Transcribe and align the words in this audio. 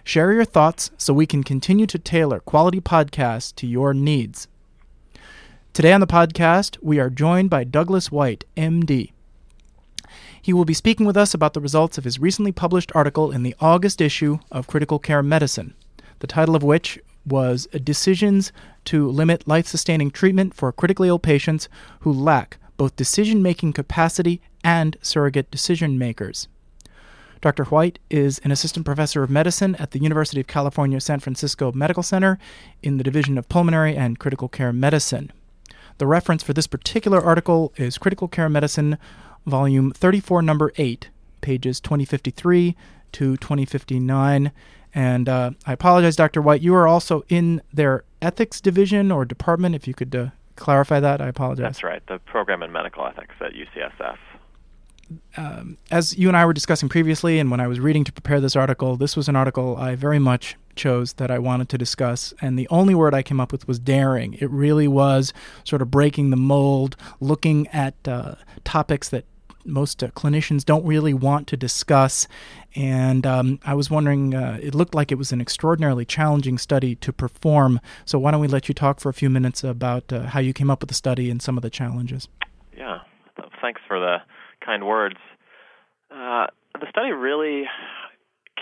Share 0.05 0.31
your 0.31 0.45
thoughts 0.45 0.91
so 0.97 1.13
we 1.13 1.25
can 1.25 1.43
continue 1.43 1.87
to 1.87 1.99
tailor 1.99 2.39
quality 2.39 2.79
podcasts 2.79 3.53
to 3.55 3.67
your 3.67 3.93
needs. 3.93 4.47
Today 5.73 5.91
on 5.91 6.01
the 6.01 6.05
podcast, 6.05 6.77
we 6.83 6.99
are 6.99 7.09
joined 7.09 7.49
by 7.49 7.63
Douglas 7.63 8.11
White, 8.11 8.45
MD. 8.55 9.11
He 10.39 10.53
will 10.53 10.65
be 10.65 10.73
speaking 10.75 11.03
with 11.03 11.17
us 11.17 11.33
about 11.33 11.55
the 11.55 11.59
results 11.59 11.97
of 11.97 12.03
his 12.03 12.19
recently 12.19 12.51
published 12.51 12.91
article 12.93 13.31
in 13.31 13.41
the 13.41 13.55
August 13.59 13.99
issue 13.99 14.37
of 14.51 14.67
Critical 14.67 14.99
Care 14.99 15.23
Medicine, 15.23 15.73
the 16.19 16.27
title 16.27 16.55
of 16.55 16.61
which 16.61 16.99
was 17.25 17.65
Decisions 17.83 18.51
to 18.85 19.09
Limit 19.09 19.47
Life 19.47 19.65
Sustaining 19.65 20.11
Treatment 20.11 20.53
for 20.53 20.71
Critically 20.71 21.07
Ill 21.07 21.17
Patients 21.17 21.67
Who 22.01 22.13
Lack 22.13 22.59
Both 22.77 22.95
Decision 22.95 23.41
Making 23.41 23.73
Capacity 23.73 24.43
and 24.63 24.95
Surrogate 25.01 25.49
Decision 25.49 25.97
Makers. 25.97 26.47
Dr. 27.41 27.63
White 27.63 27.97
is 28.11 28.37
an 28.43 28.51
assistant 28.51 28.85
professor 28.85 29.23
of 29.23 29.31
medicine 29.31 29.75
at 29.77 29.89
the 29.89 30.03
University 30.03 30.39
of 30.39 30.45
California 30.45 31.01
San 31.01 31.19
Francisco 31.19 31.71
Medical 31.71 32.03
Center 32.03 32.37
in 32.83 32.97
the 32.97 33.03
Division 33.03 33.39
of 33.39 33.49
Pulmonary 33.49 33.97
and 33.97 34.19
Critical 34.19 34.47
Care 34.47 34.71
Medicine. 34.71 35.31
The 35.97 36.07
reference 36.07 36.43
for 36.43 36.53
this 36.53 36.67
particular 36.67 37.21
article 37.21 37.73
is 37.77 37.97
Critical 37.97 38.27
Care 38.27 38.49
Medicine, 38.49 38.97
Volume 39.45 39.91
34, 39.91 40.41
Number 40.41 40.71
8, 40.77 41.09
pages 41.41 41.79
2053 41.79 42.75
to 43.13 43.37
2059. 43.37 44.51
And 44.95 45.29
uh, 45.29 45.51
I 45.65 45.73
apologize, 45.73 46.15
Dr. 46.15 46.41
White, 46.41 46.61
you 46.61 46.75
are 46.75 46.87
also 46.87 47.23
in 47.29 47.61
their 47.73 48.03
ethics 48.21 48.61
division 48.61 49.11
or 49.11 49.25
department. 49.25 49.75
If 49.75 49.87
you 49.87 49.93
could 49.93 50.15
uh, 50.15 50.27
clarify 50.55 50.99
that, 50.99 51.21
I 51.21 51.27
apologize. 51.27 51.63
That's 51.63 51.83
right, 51.83 52.05
the 52.07 52.19
program 52.19 52.63
in 52.63 52.71
medical 52.71 53.05
ethics 53.05 53.35
at 53.41 53.53
UCSF. 53.53 54.17
Um, 55.37 55.77
as 55.91 56.17
you 56.17 56.27
and 56.27 56.37
I 56.37 56.45
were 56.45 56.53
discussing 56.53 56.89
previously, 56.89 57.39
and 57.39 57.51
when 57.51 57.59
I 57.59 57.67
was 57.67 57.79
reading 57.79 58.03
to 58.05 58.11
prepare 58.11 58.39
this 58.39 58.55
article, 58.55 58.97
this 58.97 59.15
was 59.15 59.27
an 59.27 59.35
article 59.35 59.75
I 59.77 59.95
very 59.95 60.19
much 60.19 60.55
chose 60.75 61.13
that 61.13 61.31
I 61.31 61.39
wanted 61.39 61.69
to 61.69 61.77
discuss. 61.77 62.33
And 62.41 62.57
the 62.57 62.67
only 62.69 62.95
word 62.95 63.13
I 63.13 63.23
came 63.23 63.39
up 63.39 63.51
with 63.51 63.67
was 63.67 63.79
daring. 63.79 64.33
It 64.35 64.49
really 64.49 64.87
was 64.87 65.33
sort 65.63 65.81
of 65.81 65.91
breaking 65.91 66.29
the 66.29 66.37
mold, 66.37 66.95
looking 67.19 67.67
at 67.67 67.95
uh, 68.07 68.35
topics 68.63 69.09
that 69.09 69.25
most 69.65 70.03
uh, 70.03 70.09
clinicians 70.09 70.65
don't 70.65 70.85
really 70.85 71.13
want 71.13 71.47
to 71.47 71.57
discuss. 71.57 72.27
And 72.75 73.25
um, 73.25 73.59
I 73.65 73.73
was 73.73 73.89
wondering, 73.89 74.33
uh, 74.33 74.59
it 74.61 74.75
looked 74.75 74.95
like 74.95 75.11
it 75.11 75.15
was 75.15 75.31
an 75.31 75.41
extraordinarily 75.41 76.05
challenging 76.05 76.57
study 76.57 76.95
to 76.95 77.13
perform. 77.13 77.79
So, 78.05 78.19
why 78.19 78.31
don't 78.31 78.41
we 78.41 78.47
let 78.47 78.67
you 78.67 78.73
talk 78.73 78.99
for 78.99 79.09
a 79.09 79.13
few 79.13 79.29
minutes 79.29 79.63
about 79.63 80.11
uh, 80.11 80.23
how 80.23 80.39
you 80.39 80.53
came 80.53 80.69
up 80.69 80.81
with 80.81 80.89
the 80.89 80.95
study 80.95 81.29
and 81.29 81.41
some 81.41 81.57
of 81.57 81.61
the 81.61 81.69
challenges? 81.69 82.27
Yeah, 82.75 82.99
thanks 83.61 83.81
for 83.87 83.99
the 83.99 84.17
kind 84.65 84.85
words. 84.85 85.17
Uh, 86.11 86.47
the 86.79 86.87
study 86.89 87.11
really 87.11 87.63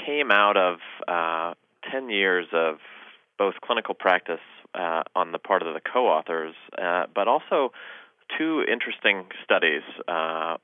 came 0.05 0.31
out 0.31 0.57
of 0.57 0.77
uh, 1.07 1.53
10 1.91 2.09
years 2.09 2.47
of 2.53 2.78
both 3.38 3.56
clinical 3.63 3.94
practice 3.94 4.40
uh, 4.74 5.03
on 5.16 5.31
the 5.31 5.40
part 5.40 5.62
of 5.62 5.74
the 5.74 5.81
co 5.81 6.07
authors, 6.07 6.56
uh, 6.81 7.06
but 7.13 7.28
also 7.28 7.72
two 8.38 8.63
interesting 8.72 9.25
studies. 9.44 9.81
Uh, 10.07 10.57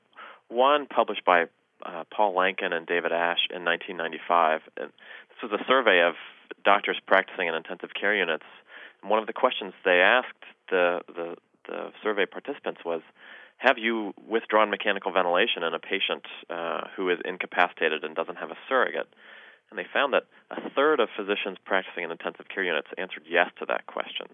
one 0.48 0.86
published 0.86 1.24
by 1.24 1.44
uh, 1.84 2.04
Paul 2.14 2.34
Lanken 2.34 2.72
and 2.72 2.86
David 2.86 3.12
Asch 3.12 3.46
in 3.50 3.64
1995. 3.64 4.60
And 4.76 4.90
this 5.28 5.50
was 5.50 5.60
a 5.60 5.64
survey 5.68 6.02
of 6.02 6.14
doctors 6.64 6.98
practicing 7.06 7.48
in 7.48 7.54
intensive 7.54 7.90
care 7.98 8.14
units. 8.14 8.46
And 9.02 9.10
one 9.10 9.20
of 9.20 9.26
the 9.26 9.32
questions 9.32 9.74
they 9.84 10.00
asked 10.00 10.44
the, 10.70 11.00
the, 11.08 11.36
the 11.68 11.92
survey 12.02 12.26
participants 12.26 12.80
was 12.84 13.02
Have 13.58 13.78
you 13.78 14.14
withdrawn 14.28 14.70
mechanical 14.70 15.12
ventilation 15.12 15.62
in 15.62 15.74
a 15.74 15.78
patient 15.78 16.24
uh, 16.50 16.88
who 16.96 17.10
is 17.10 17.18
incapacitated 17.24 18.04
and 18.04 18.16
doesn't 18.16 18.36
have 18.36 18.50
a 18.50 18.58
surrogate? 18.68 19.08
And 19.70 19.78
they 19.78 19.86
found 19.92 20.14
that 20.14 20.24
a 20.50 20.70
third 20.70 21.00
of 21.00 21.08
physicians 21.16 21.58
practicing 21.64 22.04
in 22.04 22.10
intensive 22.10 22.48
care 22.48 22.64
units 22.64 22.88
answered 22.96 23.24
yes 23.28 23.50
to 23.58 23.66
that 23.66 23.86
question. 23.86 24.26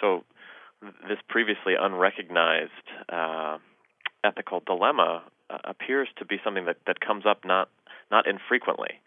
So, 0.00 0.24
this 1.08 1.18
previously 1.28 1.74
unrecognized 1.78 2.70
uh, 3.08 3.56
ethical 4.22 4.60
dilemma 4.66 5.22
uh, 5.48 5.58
appears 5.64 6.08
to 6.18 6.24
be 6.24 6.36
something 6.44 6.66
that, 6.66 6.76
that 6.86 7.00
comes 7.00 7.24
up 7.24 7.44
not 7.44 7.68
not 8.10 8.26
infrequently. 8.26 9.00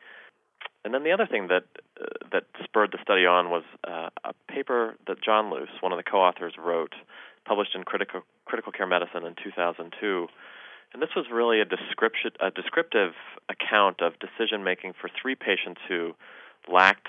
And 0.84 0.94
then 0.94 1.04
the 1.04 1.12
other 1.12 1.28
thing 1.28 1.48
that 1.48 1.66
uh, 2.02 2.06
that 2.32 2.46
spurred 2.64 2.92
the 2.92 3.00
study 3.02 3.26
on 3.26 3.50
was 3.50 3.64
uh, 3.88 4.10
a 4.24 4.34
paper 4.52 4.96
that 5.08 5.22
John 5.24 5.52
Luce, 5.52 5.70
one 5.82 5.92
of 5.92 5.98
the 5.98 6.10
co-authors, 6.10 6.54
wrote, 6.58 6.96
published 7.46 7.76
in 7.76 7.84
Critical 7.84 8.22
Critical 8.46 8.72
Care 8.72 8.88
Medicine 8.88 9.26
in 9.26 9.36
2002, 9.42 10.28
and 10.94 11.02
this 11.02 11.10
was 11.16 11.26
really 11.32 11.62
a 11.62 11.66
description, 11.66 12.32
a 12.40 12.52
descriptive 12.52 13.14
account 13.50 14.02
of 14.02 14.14
decision 14.20 14.64
making 14.64 14.94
for 15.00 15.10
three 15.22 15.36
patients 15.36 15.82
who 15.88 16.14
lacked 16.72 17.08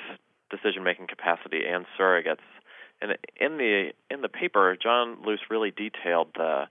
decision 0.50 0.82
making 0.82 1.06
capacity 1.06 1.62
and 1.66 1.86
surrogates. 1.98 2.44
And 3.00 3.16
in 3.40 3.56
the 3.56 3.92
in 4.10 4.20
the 4.20 4.28
paper, 4.28 4.76
John 4.80 5.18
Luce 5.24 5.40
really 5.48 5.70
detailed 5.70 6.28
the 6.34 6.64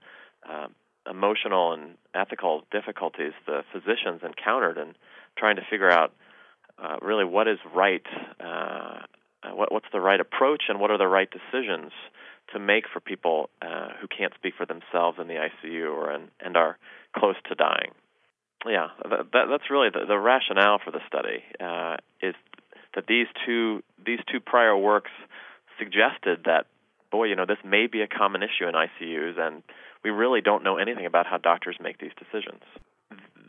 uh, 0.48 0.68
emotional 1.10 1.72
and 1.72 1.96
ethical 2.14 2.62
difficulties 2.70 3.32
the 3.46 3.62
physicians 3.72 4.20
encountered 4.22 4.78
in 4.78 4.94
trying 5.36 5.56
to 5.56 5.62
figure 5.68 5.90
out 5.90 6.12
uh, 6.82 6.96
really 7.02 7.24
what 7.24 7.48
is 7.48 7.58
right, 7.74 8.06
uh, 8.38 9.00
what, 9.52 9.72
what's 9.72 9.86
the 9.92 10.00
right 10.00 10.20
approach, 10.20 10.64
and 10.68 10.78
what 10.78 10.90
are 10.90 10.98
the 10.98 11.08
right 11.08 11.28
decisions 11.30 11.90
to 12.52 12.58
make 12.58 12.84
for 12.92 13.00
people 13.00 13.50
uh, 13.62 13.90
who 14.00 14.06
can't 14.06 14.32
speak 14.34 14.54
for 14.56 14.66
themselves 14.66 15.18
in 15.20 15.28
the 15.28 15.34
ICU 15.34 15.92
or 15.92 16.12
in, 16.12 16.28
and 16.40 16.56
are 16.56 16.78
close 17.16 17.36
to 17.48 17.54
dying. 17.54 17.92
Yeah, 18.66 18.88
that, 19.02 19.32
that, 19.32 19.44
that's 19.48 19.70
really 19.70 19.88
the, 19.90 20.04
the 20.06 20.18
rationale 20.18 20.78
for 20.84 20.90
the 20.90 21.00
study. 21.06 21.42
Uh, 21.58 21.96
is 22.20 22.34
that 22.94 23.06
these 23.06 23.26
two 23.46 23.82
these 24.04 24.18
two 24.30 24.40
prior 24.40 24.76
works 24.76 25.10
suggested 25.78 26.40
that 26.44 26.66
boy, 27.10 27.24
you 27.24 27.36
know, 27.36 27.46
this 27.46 27.58
may 27.64 27.86
be 27.86 28.02
a 28.02 28.06
common 28.06 28.42
issue 28.42 28.68
in 28.68 28.74
ICUs, 28.74 29.38
and 29.38 29.62
we 30.04 30.10
really 30.10 30.40
don't 30.40 30.62
know 30.62 30.76
anything 30.76 31.06
about 31.06 31.26
how 31.26 31.38
doctors 31.38 31.76
make 31.80 31.98
these 31.98 32.12
decisions. 32.18 32.62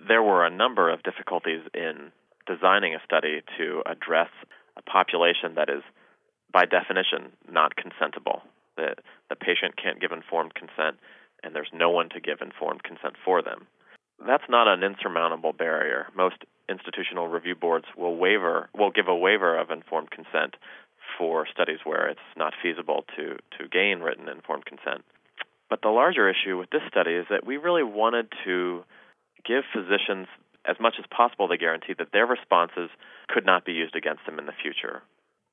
There 0.08 0.24
were 0.24 0.46
a 0.46 0.50
number 0.50 0.90
of 0.90 1.04
difficulties 1.04 1.62
in 1.74 2.12
designing 2.48 2.96
a 2.96 3.00
study 3.06 3.42
to 3.58 3.84
address 3.86 4.30
a 4.78 4.81
population 4.81 5.56
that 5.56 5.70
is, 5.70 5.84
by 6.52 6.66
definition, 6.66 7.31
not 7.50 7.74
consentable. 7.75 8.42
The, 8.81 8.95
the 9.30 9.36
patient 9.36 9.78
can't 9.78 10.01
give 10.01 10.12
informed 10.12 10.56
consent, 10.56 10.98
and 11.44 11.54
there's 11.54 11.69
no 11.72 11.92
one 11.92 12.10
to 12.10 12.19
give 12.19 12.42
informed 12.42 12.81
consent 12.81 13.13
for 13.24 13.44
them. 13.44 13.68
That's 14.25 14.50
not 14.50 14.68
an 14.68 14.81
insurmountable 14.81 15.54
barrier. 15.54 16.07
Most 16.16 16.38
institutional 16.68 17.28
review 17.28 17.54
boards 17.54 17.86
will 17.95 18.16
waiver 18.18 18.69
will 18.74 18.89
give 18.89 19.07
a 19.07 19.16
waiver 19.16 19.56
of 19.56 19.69
informed 19.69 20.10
consent 20.10 20.56
for 21.18 21.45
studies 21.45 21.80
where 21.83 22.07
it's 22.07 22.30
not 22.36 22.54
feasible 22.63 23.06
to 23.16 23.38
to 23.57 23.68
gain 23.72 24.00
written 24.00 24.28
informed 24.28 24.66
consent. 24.66 25.06
But 25.69 25.81
the 25.84 25.89
larger 25.89 26.27
issue 26.27 26.57
with 26.57 26.72
this 26.72 26.81
study 26.88 27.13
is 27.13 27.27
that 27.30 27.45
we 27.45 27.57
really 27.57 27.84
wanted 27.84 28.27
to 28.45 28.84
give 29.45 29.63
physicians 29.72 30.27
as 30.66 30.77
much 30.80 30.95
as 30.98 31.06
possible 31.16 31.48
the 31.48 31.57
guarantee 31.57 31.94
that 31.98 32.12
their 32.13 32.25
responses 32.25 32.89
could 33.27 33.45
not 33.45 33.66
be 33.66 33.74
used 33.74 33.95
against 33.95 34.25
them 34.25 34.39
in 34.39 34.48
the 34.48 34.57
future. 34.63 35.04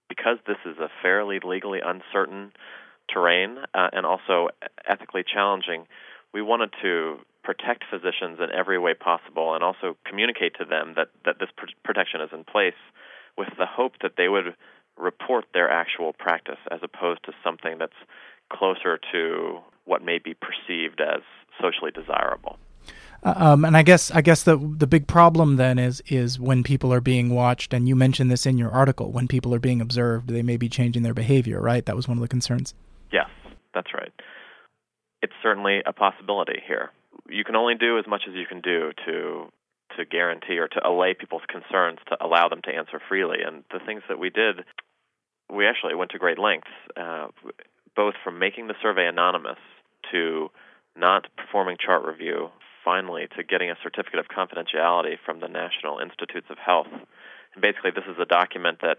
because 0.09 0.39
this 0.47 0.57
is 0.65 0.79
a 0.79 0.91
fairly 1.03 1.39
legally 1.45 1.81
uncertain 1.85 2.53
terrain 3.13 3.59
uh, 3.75 3.89
and 3.93 4.07
also 4.07 4.49
ethically 4.87 5.25
challenging, 5.25 5.87
we 6.33 6.43
wanted 6.43 6.71
to 6.83 7.19
protect 7.43 7.85
physicians 7.91 8.39
in 8.41 8.49
every 8.53 8.79
way 8.79 8.95
possible 8.95 9.55
and 9.55 9.65
also 9.65 9.97
communicate 10.05 10.55
to 10.59 10.65
them 10.65 10.95
that, 10.97 11.09
that 11.25 11.37
this 11.41 11.49
pr- 11.57 11.67
protection 11.83 12.21
is 12.21 12.29
in 12.33 12.45
place 12.45 12.79
with 13.37 13.49
the 13.59 13.67
hope 13.67 13.93
that 14.03 14.13
they 14.17 14.29
would 14.29 14.55
report 14.99 15.47
their 15.55 15.71
actual 15.71 16.13
practice 16.13 16.59
as 16.71 16.81
opposed 16.83 17.25
to 17.25 17.33
something 17.43 17.79
that's 17.79 17.93
closer 18.53 18.99
to 19.13 19.59
what 19.85 20.05
may 20.05 20.19
be 20.19 20.35
perceived 20.35 21.01
as 21.01 21.23
socially 21.61 21.91
desirable. 21.91 22.59
Uh, 23.23 23.35
um, 23.37 23.65
and 23.65 23.77
I 23.77 23.83
guess 23.83 24.11
I 24.13 24.21
guess 24.21 24.45
the 24.45 24.57
the 24.57 24.87
big 24.87 25.09
problem 25.09 25.57
then 25.57 25.79
is 25.79 26.03
is 26.07 26.39
when 26.39 26.63
people 26.63 26.93
are 26.93 27.01
being 27.01 27.31
watched, 27.31 27.75
and 27.75 27.89
you 27.89 27.97
mentioned 27.97 28.31
this 28.31 28.47
in 28.47 28.59
your 28.59 28.71
article. 28.71 29.11
When 29.11 29.27
people 29.27 29.53
are 29.55 29.59
being 29.59 29.81
observed, 29.81 30.29
they 30.29 30.43
may 30.43 30.57
be 30.57 30.69
changing 30.69 31.03
their 31.03 31.15
behavior. 31.15 31.61
Right? 31.61 31.85
That 31.85 31.97
was 31.97 32.07
one 32.07 32.19
of 32.19 32.23
the 32.23 32.29
concerns. 32.29 32.75
Yes, 33.13 33.29
that's 33.75 33.93
right. 33.95 34.13
It's 35.23 35.33
certainly 35.43 35.81
a 35.85 35.93
possibility 35.93 36.63
here. 36.67 36.91
You 37.29 37.45
can 37.45 37.57
only 37.57 37.75
do 37.75 37.99
as 37.99 38.07
much 38.07 38.23
as 38.29 38.35
you 38.35 38.47
can 38.47 38.61
do 38.61 38.93
to 39.07 39.51
to 39.97 40.05
guarantee 40.05 40.59
or 40.59 40.69
to 40.69 40.87
allay 40.87 41.15
people's 41.15 41.43
concerns 41.49 41.99
to 42.09 42.17
allow 42.25 42.49
them 42.49 42.61
to 42.63 42.71
answer 42.71 43.01
freely. 43.09 43.39
And 43.45 43.65
the 43.73 43.81
things 43.85 44.03
that 44.09 44.19
we 44.19 44.31
did, 44.31 44.65
we 45.51 45.67
actually 45.67 45.95
went 45.95 46.11
to 46.13 46.19
great 46.19 46.39
lengths, 46.39 46.71
uh, 46.97 47.29
both 47.97 48.15
from 48.23 48.39
making 48.39 48.69
the 48.69 48.75
survey 48.83 49.07
anonymous 49.09 49.59
to 50.13 50.51
not 50.95 51.27
performing 51.37 51.77
chart 51.85 52.05
review, 52.05 52.51
finally 52.85 53.27
to 53.37 53.43
getting 53.43 53.71
a 53.71 53.77
certificate 53.83 54.21
of 54.21 54.27
confidentiality 54.29 55.17
from 55.25 55.41
the 55.41 55.49
National 55.49 55.99
Institutes 55.99 56.47
of 56.51 56.59
Health. 56.59 56.93
And 56.93 57.63
basically, 57.63 57.91
this 57.91 58.05
is 58.09 58.21
a 58.21 58.27
document 58.27 58.79
that 58.83 58.99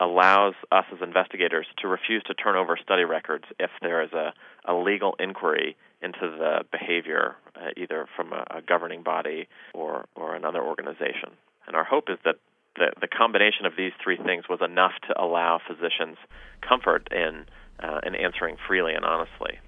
allows 0.00 0.54
us 0.70 0.84
as 0.92 0.98
investigators 1.02 1.66
to 1.78 1.88
refuse 1.88 2.22
to 2.24 2.34
turn 2.34 2.56
over 2.56 2.76
study 2.76 3.04
records 3.04 3.44
if 3.58 3.70
there 3.82 4.02
is 4.02 4.12
a, 4.12 4.32
a 4.64 4.74
legal 4.74 5.16
inquiry 5.18 5.76
into 6.00 6.20
the 6.20 6.64
behavior, 6.70 7.34
uh, 7.56 7.70
either 7.76 8.06
from 8.14 8.32
a, 8.32 8.44
a 8.50 8.62
governing 8.62 9.02
body 9.02 9.48
or, 9.74 10.06
or 10.14 10.36
another 10.36 10.62
organization. 10.62 11.30
And 11.66 11.74
our 11.74 11.84
hope 11.84 12.08
is 12.08 12.18
that 12.24 12.36
the, 12.76 12.92
the 13.00 13.08
combination 13.08 13.66
of 13.66 13.72
these 13.76 13.92
three 14.02 14.16
things 14.16 14.44
was 14.48 14.60
enough 14.62 14.92
to 15.08 15.20
allow 15.20 15.60
physicians 15.66 16.16
comfort 16.60 17.08
in, 17.10 17.44
uh, 17.80 18.00
in 18.06 18.14
answering 18.14 18.56
freely 18.66 18.94
and 18.94 19.04
honestly. 19.04 19.58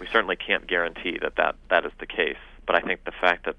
We 0.00 0.06
certainly 0.12 0.36
can't 0.36 0.66
guarantee 0.66 1.18
that, 1.22 1.36
that 1.36 1.56
that 1.70 1.86
is 1.86 1.92
the 1.98 2.06
case, 2.06 2.36
but 2.66 2.76
I 2.76 2.80
think 2.80 3.04
the 3.04 3.12
fact 3.12 3.46
that 3.46 3.56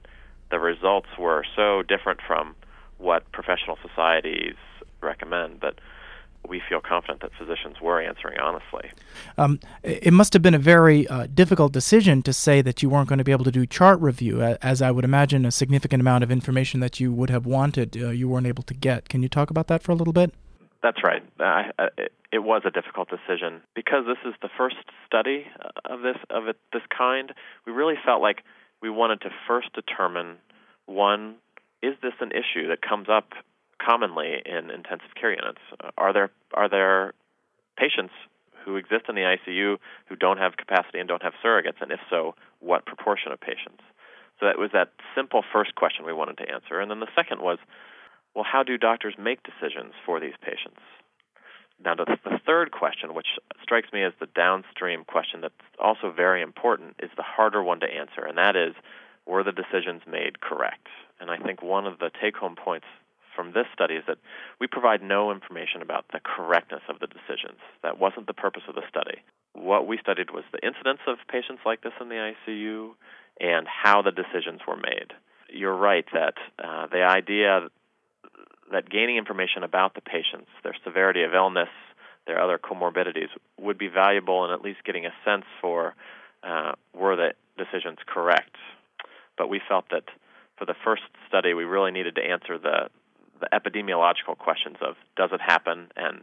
the 0.51 0.59
results 0.59 1.09
were 1.17 1.43
so 1.55 1.81
different 1.81 2.19
from 2.25 2.55
what 2.97 3.31
professional 3.31 3.77
societies 3.81 4.55
recommend 5.01 5.61
that 5.61 5.75
we 6.47 6.61
feel 6.67 6.81
confident 6.81 7.21
that 7.21 7.31
physicians 7.37 7.79
were 7.81 8.01
answering 8.01 8.39
honestly. 8.39 8.91
Um, 9.37 9.59
it 9.83 10.13
must 10.13 10.33
have 10.33 10.41
been 10.41 10.53
a 10.53 10.59
very 10.59 11.07
uh, 11.07 11.27
difficult 11.33 11.73
decision 11.73 12.21
to 12.23 12.33
say 12.33 12.61
that 12.61 12.81
you 12.81 12.89
weren't 12.89 13.09
going 13.09 13.19
to 13.19 13.23
be 13.23 13.31
able 13.31 13.45
to 13.45 13.51
do 13.51 13.65
chart 13.65 13.99
review, 13.99 14.41
as 14.41 14.81
I 14.81 14.91
would 14.91 15.05
imagine 15.05 15.45
a 15.45 15.51
significant 15.51 16.01
amount 16.01 16.23
of 16.23 16.31
information 16.31 16.79
that 16.79 16.99
you 16.99 17.13
would 17.13 17.29
have 17.29 17.45
wanted 17.45 17.97
uh, 17.97 18.09
you 18.09 18.29
weren't 18.29 18.47
able 18.47 18.63
to 18.63 18.73
get. 18.73 19.09
Can 19.09 19.21
you 19.21 19.29
talk 19.29 19.49
about 19.49 19.67
that 19.67 19.83
for 19.83 19.91
a 19.91 19.95
little 19.95 20.13
bit? 20.13 20.33
That's 20.81 21.03
right. 21.03 21.21
Uh, 21.39 21.87
it, 21.97 22.13
it, 22.31 22.39
was 22.39 22.61
a 22.65 22.71
difficult 22.71 23.09
decision 23.09 23.61
because 23.75 24.05
this 24.05 24.17
is 24.25 24.33
the 24.41 24.49
first 24.57 24.77
study 25.05 25.45
uh, 25.59 25.93
of 25.93 26.01
this 26.01 26.15
of 26.29 26.47
it, 26.47 26.57
this 26.71 26.83
kind. 26.95 27.33
We 27.65 27.73
really 27.73 27.95
felt 28.05 28.21
like 28.21 28.43
we 28.81 28.89
wanted 28.89 29.21
to 29.21 29.29
first 29.45 29.73
determine 29.73 30.37
one: 30.85 31.35
is 31.83 31.95
this 32.01 32.13
an 32.21 32.31
issue 32.31 32.69
that 32.69 32.81
comes 32.81 33.07
up 33.09 33.33
commonly 33.83 34.41
in 34.45 34.69
intensive 34.69 35.15
care 35.19 35.31
units? 35.31 35.59
Are 35.97 36.13
there 36.13 36.31
are 36.53 36.69
there 36.69 37.13
patients 37.77 38.13
who 38.65 38.75
exist 38.75 39.05
in 39.07 39.15
the 39.15 39.21
ICU 39.21 39.77
who 40.07 40.15
don't 40.15 40.37
have 40.37 40.57
capacity 40.57 40.99
and 40.99 41.07
don't 41.07 41.23
have 41.23 41.33
surrogates, 41.43 41.81
and 41.81 41.91
if 41.91 41.99
so, 42.09 42.35
what 42.59 42.85
proportion 42.85 43.31
of 43.31 43.39
patients? 43.39 43.81
So 44.39 44.45
that 44.45 44.57
was 44.57 44.71
that 44.73 44.91
simple 45.15 45.43
first 45.51 45.75
question 45.75 46.05
we 46.05 46.13
wanted 46.13 46.37
to 46.37 46.49
answer, 46.49 46.79
and 46.79 46.89
then 46.89 46.99
the 46.99 47.13
second 47.15 47.41
was, 47.41 47.57
well, 48.35 48.45
how 48.49 48.63
do 48.63 48.77
doctors 48.77 49.15
make 49.17 49.39
decisions 49.43 49.93
for 50.05 50.19
these 50.19 50.35
patients? 50.41 50.79
Now, 51.83 51.95
the, 51.95 52.05
the 52.23 52.39
third 52.45 52.71
question, 52.71 53.13
which 53.13 53.39
strikes 53.63 53.91
me 53.93 54.03
as 54.03 54.13
the 54.19 54.27
downstream 54.27 55.05
question 55.05 55.41
that's 55.41 55.53
also 55.79 56.11
very 56.11 56.41
important, 56.41 56.95
is 57.01 57.09
the 57.15 57.23
harder 57.23 57.63
one 57.63 57.79
to 57.79 57.87
answer, 57.87 58.25
and 58.25 58.37
that 58.37 58.55
is, 58.55 58.75
were 59.25 59.43
the 59.43 59.51
decisions 59.51 60.01
made 60.09 60.41
correct? 60.41 60.87
And 61.19 61.29
I 61.29 61.37
think 61.37 61.61
one 61.61 61.85
of 61.85 61.99
the 61.99 62.11
take 62.21 62.35
home 62.35 62.55
points 62.55 62.87
from 63.39 63.53
this 63.53 63.67
study 63.73 63.95
is 63.95 64.03
that 64.05 64.17
we 64.59 64.67
provide 64.67 65.01
no 65.01 65.31
information 65.31 65.81
about 65.81 66.03
the 66.11 66.19
correctness 66.19 66.81
of 66.89 66.99
the 66.99 67.07
decisions. 67.07 67.63
That 67.83 67.97
wasn't 67.97 68.27
the 68.27 68.33
purpose 68.33 68.63
of 68.67 68.75
the 68.75 68.83
study. 68.89 69.23
What 69.53 69.87
we 69.87 69.97
studied 69.97 70.31
was 70.31 70.43
the 70.51 70.59
incidence 70.59 70.99
of 71.07 71.19
patients 71.31 71.61
like 71.65 71.81
this 71.81 71.93
in 72.01 72.09
the 72.09 72.33
ICU 72.35 72.91
and 73.39 73.65
how 73.65 74.01
the 74.01 74.11
decisions 74.11 74.59
were 74.67 74.75
made. 74.75 75.13
You're 75.47 75.75
right 75.75 76.03
that 76.11 76.33
uh, 76.61 76.87
the 76.87 77.01
idea 77.01 77.69
that 78.73 78.89
gaining 78.89 79.15
information 79.15 79.63
about 79.63 79.95
the 79.95 80.01
patients, 80.01 80.51
their 80.61 80.75
severity 80.83 81.23
of 81.23 81.33
illness, 81.33 81.71
their 82.27 82.41
other 82.43 82.59
comorbidities, 82.59 83.29
would 83.57 83.77
be 83.77 83.87
valuable 83.87 84.43
in 84.43 84.51
at 84.51 84.61
least 84.61 84.83
getting 84.83 85.05
a 85.05 85.13
sense 85.23 85.45
for 85.61 85.95
uh, 86.43 86.73
were 86.93 87.15
the 87.15 87.29
decisions 87.57 87.99
correct. 88.05 88.57
But 89.37 89.47
we 89.47 89.61
felt 89.65 89.85
that 89.91 90.03
for 90.57 90.65
the 90.65 90.75
first 90.83 91.03
study, 91.29 91.53
we 91.53 91.63
really 91.63 91.91
needed 91.91 92.15
to 92.15 92.21
answer 92.21 92.57
the 92.57 92.89
the 93.39 93.49
epidemiological 93.53 94.37
questions 94.37 94.77
of 94.81 94.95
does 95.15 95.29
it 95.31 95.41
happen 95.41 95.87
and 95.95 96.21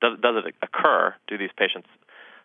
does, 0.00 0.18
does 0.20 0.44
it 0.44 0.54
occur? 0.62 1.14
Do 1.28 1.38
these 1.38 1.50
patients 1.56 1.88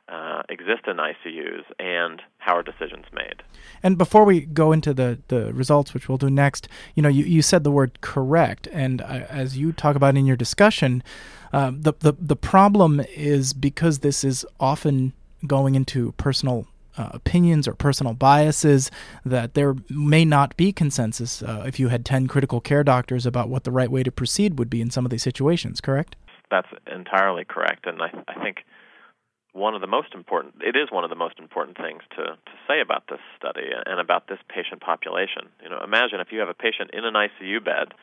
uh, 0.10 0.44
exist 0.48 0.88
in 0.88 0.98
ICUs, 0.98 1.64
and 1.80 2.22
how 2.38 2.56
are 2.56 2.64
decisions 2.64 3.06
made? 3.12 3.44
And 3.84 3.98
before 3.98 4.24
we 4.24 4.42
go 4.42 4.72
into 4.72 4.94
the, 4.94 5.20
the 5.28 5.54
results, 5.54 5.94
which 5.94 6.08
we'll 6.08 6.18
do 6.18 6.30
next, 6.30 6.70
you 6.96 7.04
know, 7.04 7.10
you, 7.10 7.26
you 7.26 7.42
said 7.42 7.64
the 7.64 7.72
word 7.72 8.00
correct, 8.02 8.68
and 8.72 9.02
uh, 9.02 9.26
as 9.30 9.58
you 9.58 9.74
talk 9.74 9.96
about 9.96 10.16
in 10.16 10.26
your 10.26 10.38
discussion, 10.38 11.04
uh, 11.52 11.72
the, 11.74 11.94
the 12.00 12.14
the 12.20 12.36
problem 12.36 13.02
is 13.16 13.54
because 13.54 14.00
this 14.00 14.24
is 14.24 14.46
often 14.60 15.14
going 15.46 15.76
into 15.76 16.14
personal 16.14 16.68
uh, 16.98 17.10
opinions 17.14 17.68
or 17.68 17.74
personal 17.74 18.14
biases, 18.14 18.92
that 19.26 19.54
there 19.54 19.76
may 19.90 20.26
not 20.26 20.56
be 20.58 20.72
consensus 20.72 21.42
uh, 21.42 21.64
if 21.66 21.80
you 21.80 21.90
had 21.90 22.06
10 22.06 22.28
critical 22.28 22.60
care 22.60 22.84
doctors 22.84 23.26
about 23.26 23.50
what 23.50 23.64
the 23.64 23.72
right 23.72 23.92
way 23.92 24.04
to 24.04 24.12
proceed 24.12 24.60
would 24.60 24.70
be 24.70 24.82
in 24.82 24.90
some 24.90 25.06
of 25.06 25.12
these 25.12 25.24
situations, 25.24 25.82
correct? 25.82 26.16
That's 26.50 26.68
entirely 26.92 27.46
correct. 27.46 27.86
And 27.86 28.02
I, 28.02 28.10
I 28.28 28.42
think 28.42 28.64
one 29.54 29.74
of 29.74 29.82
the 29.82 29.88
most 29.88 30.14
important, 30.14 30.56
it 30.62 30.76
is 30.76 30.92
one 30.92 31.04
of 31.04 31.10
the 31.10 31.16
most 31.16 31.40
important 31.40 31.78
things 31.78 32.02
to, 32.16 32.24
to 32.24 32.54
say 32.68 32.80
about 32.80 33.06
this 33.10 33.20
study 33.38 33.70
and 33.86 34.00
about 34.00 34.28
this 34.28 34.40
patient 34.48 34.82
population. 34.82 35.50
You 35.64 35.70
know, 35.70 35.82
imagine 35.84 36.20
if 36.20 36.32
you 36.32 36.40
have 36.40 36.50
a 36.50 36.54
patient 36.54 36.92
in 36.94 37.06
an 37.06 37.16
ICU 37.16 37.64
bed, 37.64 37.94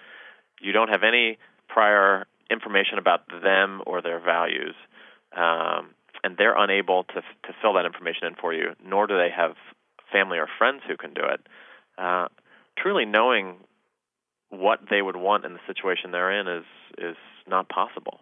you 0.60 0.72
don't 0.72 0.88
have 0.88 1.02
any 1.02 1.38
prior 1.68 2.26
information 2.50 2.98
about 2.98 3.20
them 3.42 3.82
or 3.86 4.02
their 4.02 4.20
values. 4.20 4.74
Um, 5.36 5.94
and 6.24 6.36
they're 6.36 6.56
unable 6.56 7.04
to 7.04 7.20
to 7.20 7.54
fill 7.62 7.74
that 7.74 7.84
information 7.84 8.26
in 8.26 8.34
for 8.34 8.52
you, 8.52 8.70
nor 8.84 9.06
do 9.06 9.16
they 9.16 9.30
have 9.30 9.54
family 10.10 10.38
or 10.38 10.48
friends 10.58 10.82
who 10.88 10.96
can 10.96 11.12
do 11.14 11.22
it. 11.22 11.40
Uh, 11.98 12.26
truly 12.76 13.04
knowing 13.04 13.56
what 14.48 14.80
they 14.90 15.02
would 15.02 15.16
want 15.16 15.44
in 15.44 15.52
the 15.52 15.60
situation 15.66 16.10
they're 16.10 16.40
in 16.40 16.48
is 16.48 16.64
is 16.98 17.16
not 17.46 17.68
possible. 17.68 18.20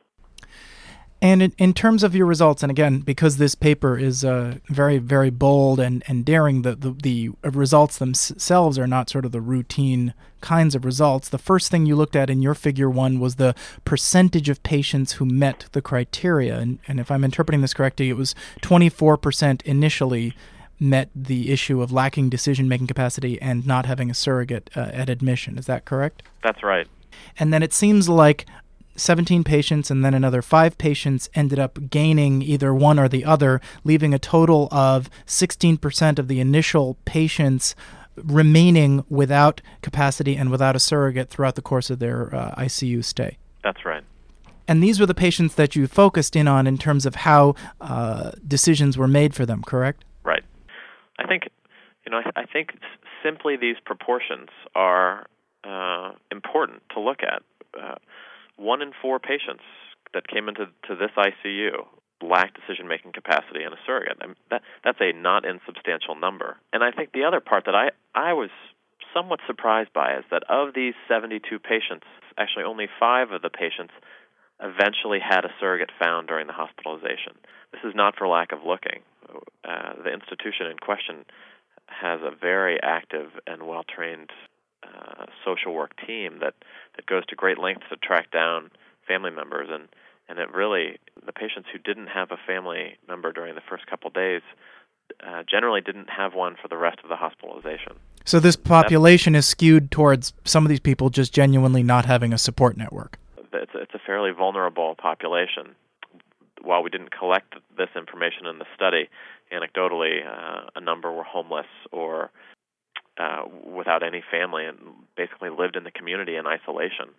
And 1.23 1.41
in, 1.41 1.55
in, 1.57 1.73
terms 1.73 2.03
of 2.03 2.17
your 2.17 2.27
results, 2.27 2.65
and 2.65 2.71
again, 2.71 2.99
because 2.99 3.37
this 3.37 3.55
paper 3.55 3.97
is 3.97 4.25
uh, 4.25 4.57
very, 4.67 4.99
very 4.99 5.31
bold 5.31 5.79
and, 5.79 6.03
and 6.09 6.25
daring, 6.25 6.63
the, 6.63 6.75
the, 6.75 6.91
the, 6.91 7.31
results 7.49 7.99
themselves 7.99 8.77
are 8.77 8.89
not 8.89 9.09
sort 9.09 9.25
of 9.25 9.31
the 9.31 9.41
routine 9.41 10.15
kinds 10.41 10.75
of 10.75 10.85
results. 10.85 11.29
The 11.29 11.39
first 11.39 11.71
thing 11.71 11.87
you 11.87 11.95
looked 11.95 12.17
at 12.17 12.29
in 12.29 12.43
your 12.43 12.57
figure 12.57 12.91
one 12.91 13.21
was 13.21 13.37
the 13.37 13.55
percentage 13.85 14.49
of 14.49 14.65
patients 14.65 15.13
who 15.13 15.25
met 15.25 15.67
the 15.71 15.81
criteria. 15.81 16.59
And, 16.59 16.81
and 16.89 16.99
if 16.99 17.09
I'm 17.09 17.23
interpreting 17.23 17.61
this 17.61 17.73
correctly, 17.73 18.11
it 18.11 18.17
was 18.17 18.35
24% 18.63 19.63
initially 19.63 20.35
met 20.81 21.09
the 21.15 21.53
issue 21.53 21.81
of 21.81 21.93
lacking 21.93 22.31
decision 22.31 22.69
making 22.69 22.89
capacity 22.89 23.41
and 23.41 23.65
not 23.65 23.87
having 23.87 24.11
a 24.11 24.15
surrogate 24.15 24.69
uh, 24.75 24.91
at 24.93 25.09
admission. 25.09 25.57
Is 25.57 25.67
that 25.67 25.85
correct? 25.85 26.25
That's 26.43 26.65
right. 26.65 26.89
And 27.39 27.53
then 27.53 27.63
it 27.63 27.73
seems 27.73 28.09
like 28.09 28.47
17 28.97 29.45
patients 29.45 29.91
and 29.91 30.05
then 30.05 30.15
another 30.15 30.43
five 30.43 30.79
patients 30.79 31.29
ended 31.35 31.59
up 31.59 31.91
gaining 31.91 32.43
either 32.43 32.75
one 32.75 32.99
or 32.99 33.09
the 33.09 33.25
other, 33.25 33.61
leaving 33.85 34.13
a 34.13 34.19
total 34.19 34.69
of 34.71 35.09
16% 35.27 36.19
of 36.19 36.29
the 36.29 36.41
initial 36.41 36.97
patients 37.05 37.75
remaining 38.17 39.05
without 39.09 39.61
capacity 39.81 40.37
and 40.37 40.51
without 40.51 40.77
a 40.77 40.79
surrogate 40.79 41.31
throughout 41.31 41.55
the 41.55 41.63
course 41.63 41.91
of 41.91 41.99
their 41.99 42.35
uh, 42.35 42.55
ICU 42.57 43.05
stay. 43.05 43.39
That's 43.65 43.85
right. 43.85 44.05
And 44.69 44.83
these 44.83 45.01
were 45.01 45.07
the 45.07 45.15
patients 45.15 45.55
that 45.57 45.75
you 45.75 45.87
focused 45.87 46.37
in 46.37 46.47
on 46.47 46.67
in 46.67 46.79
terms 46.79 47.07
of 47.07 47.17
how 47.17 47.55
uh, 47.81 48.33
decisions 48.47 48.97
were 48.97 49.09
made 49.09 49.35
for 49.35 49.45
them, 49.45 49.63
correct? 49.63 50.05
Right. 50.25 50.45
I 51.19 51.27
think, 51.27 51.45
you 52.07 52.13
know, 52.13 52.19
I, 52.19 52.43
I 52.43 52.47
think 52.47 52.71
simply 53.23 53.57
these 53.57 53.77
proportions 53.85 54.49
are 54.75 55.27
uh, 55.65 56.13
important 56.31 56.83
to 56.95 57.01
look 57.01 57.21
at. 57.23 57.43
One 58.57 58.83
in 58.83 58.93
four 59.01 59.19
patients 59.19 59.65
that 60.15 60.29
came 60.29 60.49
into 60.49 60.67
to 60.89 60.95
this 60.95 61.11
ICU 61.17 61.87
lacked 62.23 62.59
decision 62.59 62.87
making 62.87 63.13
capacity 63.13 63.65
in 63.65 63.73
a 63.73 63.81
surrogate. 63.85 64.19
I 64.21 64.27
mean, 64.27 64.37
that 64.51 64.63
that's 64.85 65.01
a 65.01 65.13
not 65.13 65.45
insubstantial 65.45 66.15
number. 66.15 66.59
And 66.73 66.85
I 66.85 66.91
think 66.93 67.13
the 67.13 67.25
other 67.25 67.41
part 67.41 67.65
that 67.67 67.75
I 67.75 67.91
I 68.15 68.33
was 68.33 68.51
somewhat 69.15 69.41
surprised 69.47 69.93
by 69.93 70.17
is 70.17 70.25
that 70.31 70.45
of 70.49 70.75
these 70.75 70.95
72 71.09 71.43
patients, 71.59 72.07
actually 72.39 72.65
only 72.65 72.89
5 72.99 73.33
of 73.33 73.43
the 73.43 73.51
patients 73.51 73.93
eventually 74.63 75.19
had 75.19 75.45
a 75.45 75.53
surrogate 75.61 75.91
found 76.01 76.29
during 76.29 76.47
the 76.47 76.53
hospitalization. 76.53 77.35
This 77.73 77.83
is 77.85 77.95
not 77.95 78.17
for 78.17 78.29
lack 78.29 78.53
of 78.53 78.61
looking. 78.65 79.03
Uh, 79.65 79.95
the 80.05 80.13
institution 80.13 80.67
in 80.71 80.79
question 80.79 81.25
has 81.87 82.21
a 82.23 82.35
very 82.35 82.79
active 82.83 83.31
and 83.47 83.67
well 83.67 83.85
trained 83.85 84.31
uh, 84.83 85.27
social 85.45 85.75
work 85.75 85.93
team 86.07 86.39
that, 86.41 86.55
that 86.97 87.07
goes 87.07 87.25
to 87.27 87.37
great 87.37 87.59
lengths 87.59 87.87
to 87.91 87.97
track 87.97 88.31
down 88.31 88.71
family 89.07 89.31
members 89.31 89.69
and 89.71 89.89
and 90.29 90.39
it 90.39 90.53
really 90.55 90.99
the 91.27 91.33
patients 91.33 91.69
who 91.73 91.79
didn't 91.79 92.07
have 92.07 92.31
a 92.31 92.39
family 92.47 92.97
member 93.09 93.33
during 93.33 93.55
the 93.55 93.61
first 93.69 93.87
couple 93.87 94.09
of 94.09 94.15
days 94.15 94.43
uh, 95.27 95.43
generally 95.49 95.81
didn't 95.81 96.09
have 96.09 96.35
one 96.35 96.57
for 96.61 96.69
the 96.69 96.77
rest 96.77 96.99
of 97.03 97.09
the 97.09 97.17
hospitalization. 97.17 97.93
So 98.25 98.41
this 98.41 98.57
population 98.57 99.35
That's, 99.35 99.47
is 99.47 99.51
skewed 99.51 99.91
towards 99.91 100.33
some 100.45 100.65
of 100.65 100.71
these 100.71 100.81
people 100.81 101.11
just 101.11 101.35
genuinely 101.35 101.83
not 101.83 102.05
having 102.05 102.33
a 102.33 102.39
support 102.39 102.77
network. 102.77 103.19
It's 103.53 103.75
a, 103.75 103.79
it's 103.79 103.95
a 103.95 103.99
fairly 103.99 104.31
vulnerable 104.31 104.95
population. 104.95 105.75
While 106.63 106.83
we 106.83 106.91
didn't 106.91 107.11
collect 107.11 107.55
this 107.77 107.89
information 107.97 108.47
in 108.47 108.59
the 108.59 108.67
study, 108.75 109.09
anecdotally, 109.53 110.25
uh, 110.27 110.71
a 110.77 110.81
number 110.81 111.13
were 111.13 111.25
homeless 111.25 111.67
or 111.91 112.31
uh, 113.19 113.43
without 113.65 114.03
any 114.03 114.23
family 114.31 114.65
and 114.65 114.79
basically 115.17 115.51
lived 115.51 115.77
in 115.77 115.85
the 115.85 115.91
community 115.91 116.37
in 116.37 116.47
isolation. 116.47 117.11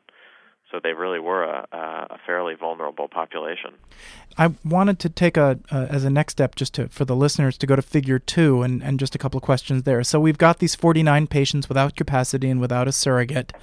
So 0.71 0.79
they 0.81 0.93
really 0.93 1.19
were 1.19 1.43
a, 1.43 1.67
a 1.71 2.17
fairly 2.25 2.55
vulnerable 2.55 3.07
population. 3.07 3.75
I 4.39 4.55
wanted 4.65 4.97
to 4.99 5.09
take 5.09 5.37
a 5.37 5.59
as 5.69 6.03
a 6.03 6.09
next 6.09 6.33
step 6.33 6.55
just 6.55 6.73
to 6.75 6.87
for 6.87 7.05
the 7.05 7.15
listeners 7.15 7.59
to 7.59 7.67
go 7.67 7.75
to 7.75 7.83
Figure 7.83 8.17
Two 8.17 8.63
and 8.63 8.81
and 8.81 8.99
just 8.99 9.13
a 9.13 9.19
couple 9.19 9.37
of 9.37 9.43
questions 9.43 9.83
there. 9.83 10.03
So 10.03 10.19
we've 10.19 10.39
got 10.39 10.57
these 10.57 10.73
49 10.73 11.27
patients 11.27 11.69
without 11.69 11.95
capacity 11.95 12.49
and 12.49 12.59
without 12.59 12.87
a 12.87 12.91
surrogate, 12.91 13.53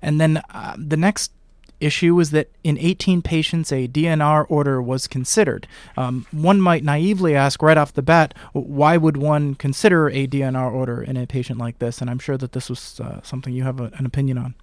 and 0.00 0.20
then 0.20 0.42
uh, 0.50 0.76
the 0.78 0.96
next 0.96 1.32
issue 1.80 2.18
is 2.20 2.30
that 2.30 2.50
in 2.62 2.78
18 2.78 3.22
patients, 3.22 3.72
a 3.72 3.88
DNR 3.88 4.46
order 4.48 4.80
was 4.80 5.06
considered. 5.06 5.66
Um, 5.96 6.26
one 6.32 6.60
might 6.60 6.84
naively 6.84 7.34
ask 7.34 7.62
right 7.62 7.76
off 7.76 7.92
the 7.92 8.02
bat, 8.02 8.34
why 8.52 8.96
would 8.96 9.16
one 9.16 9.54
consider 9.54 10.08
a 10.08 10.26
DNR 10.26 10.72
order 10.72 11.02
in 11.02 11.16
a 11.16 11.26
patient 11.26 11.58
like 11.58 11.78
this? 11.78 12.00
And 12.00 12.10
I'm 12.10 12.18
sure 12.18 12.36
that 12.36 12.52
this 12.52 12.68
was 12.68 13.00
uh, 13.00 13.20
something 13.22 13.52
you 13.52 13.64
have 13.64 13.80
a, 13.80 13.90
an 13.96 14.06
opinion 14.06 14.38
on. 14.38 14.54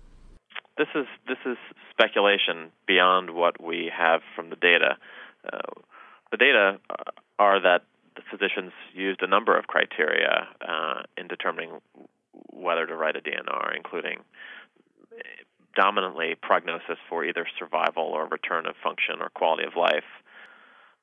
This 0.78 0.88
is 0.96 1.06
this 1.28 1.38
is 1.46 1.58
speculation 1.92 2.72
beyond 2.88 3.32
what 3.32 3.62
we 3.62 3.92
have 3.96 4.22
from 4.36 4.50
the 4.50 4.56
data. 4.56 4.98
Uh, 5.52 5.60
the 6.32 6.38
data 6.38 6.80
are 7.38 7.62
that 7.62 7.84
the 8.16 8.22
physicians 8.30 8.72
used 8.94 9.22
a 9.22 9.28
number 9.28 9.58
of 9.58 9.68
criteria 9.68 10.48
uh, 10.68 11.04
in 11.18 11.28
determining 11.28 11.72
whether 12.52 12.86
to 12.86 12.96
write 12.96 13.16
a 13.16 13.22
DNR, 13.22 13.76
including 13.76 14.20
dominantly 15.76 16.36
prognosis 16.42 16.98
for 17.10 17.26
either 17.26 17.46
survival 17.58 18.04
or 18.04 18.28
return 18.28 18.66
of 18.66 18.76
function 18.84 19.22
or 19.22 19.30
quality 19.30 19.64
of 19.66 19.76
life. 19.76 20.08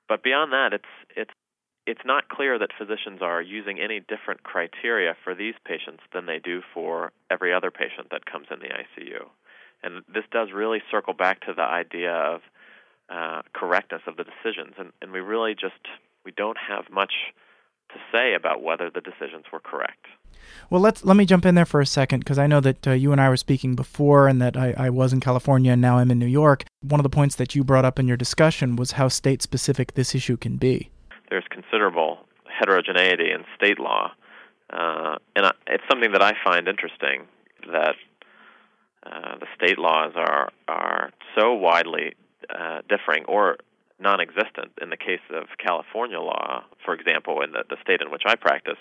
But 0.09 0.23
beyond 0.23 0.53
that, 0.53 0.73
it's 0.73 0.93
it's 1.17 1.31
it's 1.87 2.05
not 2.05 2.29
clear 2.29 2.59
that 2.59 2.71
physicians 2.79 3.23
are 3.23 3.41
using 3.41 3.81
any 3.81 4.01
different 4.01 4.43
criteria 4.43 5.17
for 5.25 5.35
these 5.35 5.55
patients 5.65 6.03
than 6.13 6.27
they 6.27 6.39
do 6.39 6.61
for 6.75 7.13
every 7.31 7.53
other 7.53 7.71
patient 7.71 8.09
that 8.11 8.27
comes 8.27 8.47
in 8.51 8.59
the 8.59 8.67
ICU. 8.67 9.25
And 9.83 10.03
this 10.13 10.25
does 10.31 10.49
really 10.53 10.83
circle 10.91 11.15
back 11.15 11.41
to 11.47 11.55
the 11.55 11.63
idea 11.63 12.13
of 12.13 12.41
uh, 13.09 13.41
correctness 13.55 14.03
of 14.07 14.17
the 14.17 14.25
decisions, 14.25 14.75
and, 14.79 14.93
and 15.01 15.13
we 15.13 15.21
really 15.21 15.55
just 15.55 15.81
we 16.25 16.33
don't 16.33 16.59
have 16.59 16.91
much 16.91 17.13
to 17.91 17.97
say 18.13 18.35
about 18.35 18.63
whether 18.63 18.91
the 18.91 19.01
decisions 19.01 19.45
were 19.53 19.61
correct. 19.61 20.07
Well, 20.71 20.81
let's 20.81 21.05
let 21.05 21.17
me 21.17 21.25
jump 21.25 21.47
in 21.47 21.55
there 21.55 21.67
for 21.67 21.81
a 21.81 21.87
second 21.87 22.21
because 22.21 22.39
I 22.39 22.47
know 22.47 22.61
that 22.61 22.87
uh, 22.87 22.93
you 22.93 23.13
and 23.13 23.21
I 23.21 23.29
were 23.29 23.37
speaking 23.37 23.75
before, 23.75 24.29
and 24.29 24.41
that 24.41 24.57
I, 24.57 24.75
I 24.77 24.91
was 24.91 25.13
in 25.13 25.21
California 25.21 25.73
and 25.73 25.81
now 25.81 25.99
I'm 25.99 26.11
in 26.11 26.19
New 26.19 26.27
York. 26.27 26.65
One 26.83 27.01
of 27.01 27.05
the 27.05 27.11
points 27.11 27.37
that 27.37 27.55
you 27.55 27.65
brought 27.65 27.85
up 27.85 27.99
in 27.99 28.09
your 28.09 28.17
discussion 28.17 28.77
was 28.77 28.93
how 28.93 29.09
state 29.09 29.43
specific 29.43 29.95
this 29.95 30.15
issue 30.15 30.37
can 30.37 30.57
be. 30.57 30.91
There's 31.31 31.45
considerable 31.51 32.21
heterogeneity 32.49 33.31
in 33.31 33.45
state 33.57 33.79
law, 33.79 34.13
uh, 34.71 35.17
and 35.37 35.53
it's 35.67 35.85
something 35.89 36.13
that 36.13 36.23
I 36.23 36.35
find 36.45 36.69
interesting 36.69 37.27
that 37.73 37.95
uh, 39.05 39.39
the 39.39 39.47
state 39.55 39.79
laws 39.79 40.13
are 40.17 40.51
are 40.67 41.11
so 41.39 41.55
widely 41.55 42.15
uh, 42.51 42.81
differing 42.89 43.25
or 43.27 43.59
non-existent. 44.01 44.73
In 44.81 44.91
the 44.91 44.97
case 44.97 45.25
of 45.31 45.47
California 45.59 46.21
law, 46.21 46.65
for 46.85 46.95
example, 46.95 47.43
in 47.43 47.53
the, 47.53 47.65
the 47.69 47.77
state 47.83 48.01
in 48.01 48.11
which 48.11 48.23
I 48.27 48.37
practice, 48.37 48.79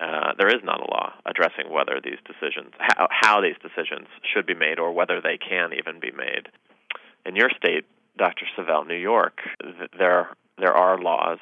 uh, 0.00 0.32
there 0.38 0.48
is 0.48 0.62
not 0.62 0.80
a 0.80 0.90
law 0.90 1.12
addressing 1.26 1.70
whether 1.70 2.00
these 2.02 2.18
decisions, 2.26 2.72
how, 2.78 3.08
how 3.10 3.40
these 3.40 3.56
decisions 3.62 4.06
should 4.22 4.46
be 4.46 4.54
made, 4.54 4.78
or 4.78 4.92
whether 4.92 5.20
they 5.20 5.38
can 5.38 5.72
even 5.72 6.00
be 6.00 6.10
made. 6.10 6.48
In 7.26 7.36
your 7.36 7.50
state, 7.50 7.84
Dr. 8.18 8.46
Savel, 8.56 8.84
New 8.84 8.94
York, 8.96 9.40
th- 9.62 9.90
there 9.98 10.30
there 10.58 10.72
are 10.72 10.98
laws, 10.98 11.38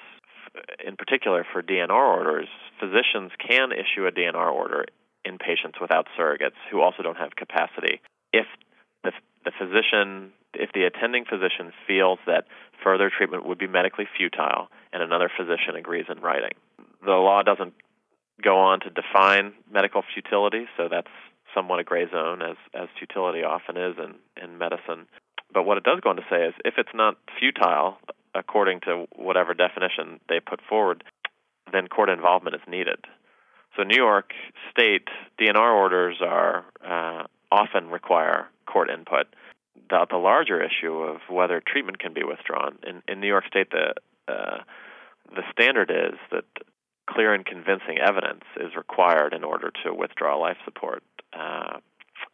in 0.87 0.97
particular 0.97 1.45
for 1.53 1.63
DNR 1.63 1.91
orders. 1.91 2.49
Physicians 2.79 3.33
can 3.39 3.71
issue 3.73 4.07
a 4.07 4.13
DNR 4.13 4.53
order 4.53 4.87
in 5.25 5.37
patients 5.37 5.79
without 5.81 6.07
surrogates 6.19 6.57
who 6.71 6.81
also 6.81 7.03
don't 7.03 7.19
have 7.19 7.37
capacity 7.37 8.01
if 8.33 8.47
the, 9.05 9.13
the 9.45 9.53
physician 9.59 10.33
if 10.55 10.71
the 10.73 10.85
attending 10.85 11.25
physician 11.25 11.73
feels 11.87 12.19
that 12.27 12.45
further 12.83 13.11
treatment 13.11 13.47
would 13.47 13.59
be 13.59 13.67
medically 13.67 14.07
futile 14.17 14.69
and 14.93 15.03
another 15.03 15.31
physician 15.37 15.77
agrees 15.77 16.07
in 16.09 16.21
writing. 16.21 16.53
The 17.05 17.13
law 17.13 17.43
doesn't 17.43 17.75
go 18.43 18.59
on 18.59 18.81
to 18.81 18.91
define 18.91 19.53
medical 19.71 20.03
futility, 20.15 20.67
so 20.77 20.89
that's 20.91 21.11
somewhat 21.55 21.81
a 21.81 21.85
gray 21.85 22.09
zone, 22.11 22.43
as, 22.43 22.57
as 22.75 22.89
futility 22.99 23.43
often 23.43 23.77
is 23.77 23.97
in, 23.99 24.15
in 24.43 24.59
medicine. 24.59 25.07
But 25.53 25.65
what 25.65 25.79
it 25.79 25.85
does 25.85 26.01
go 26.01 26.11
on 26.11 26.17
to 26.17 26.23
say 26.31 26.47
is 26.47 26.55
if 26.65 26.75
it's 26.79 26.95
not 26.95 27.17
futile, 27.39 27.99
according 28.35 28.81
to 28.81 29.07
whatever 29.17 29.55
definition 29.55 30.21
they 30.29 30.41
put 30.41 30.61
forward, 30.69 31.05
then 31.73 31.89
court 31.89 32.09
involvement 32.09 32.55
is 32.57 32.63
needed. 32.69 33.05
So, 33.77 33.85
New 33.85 33.97
York 33.97 34.33
State 34.71 35.09
DNR 35.41 35.75
orders 35.75 36.17
are 36.21 36.65
uh, 36.85 37.25
often 37.53 37.89
require 37.89 38.49
court 38.67 38.91
input 38.91 39.27
the, 39.89 40.07
the 40.11 40.17
larger 40.17 40.63
issue 40.63 40.95
of 40.95 41.19
whether 41.29 41.63
treatment 41.65 41.99
can 41.99 42.13
be 42.13 42.23
withdrawn. 42.25 42.79
In, 42.87 43.03
in 43.09 43.21
New 43.21 43.29
York 43.29 43.45
State, 43.47 43.71
the 43.71 43.95
uh, 44.29 44.59
the 45.35 45.43
standard 45.53 45.91
is 45.91 46.19
that 46.31 46.45
clear 47.09 47.35
and 47.35 47.45
convincing 47.45 47.99
evidence 47.99 48.45
is 48.57 48.77
required 48.77 49.33
in 49.33 49.45
order 49.45 49.73
to 49.85 49.95
withdraw 49.95 50.37
life 50.37 50.57
support, 50.65 51.03
uh, 51.33 51.79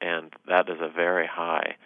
and 0.01 0.33
that 0.49 0.69
is 0.69 0.79
a 0.81 0.89
very 0.89 1.27
high 1.27 1.77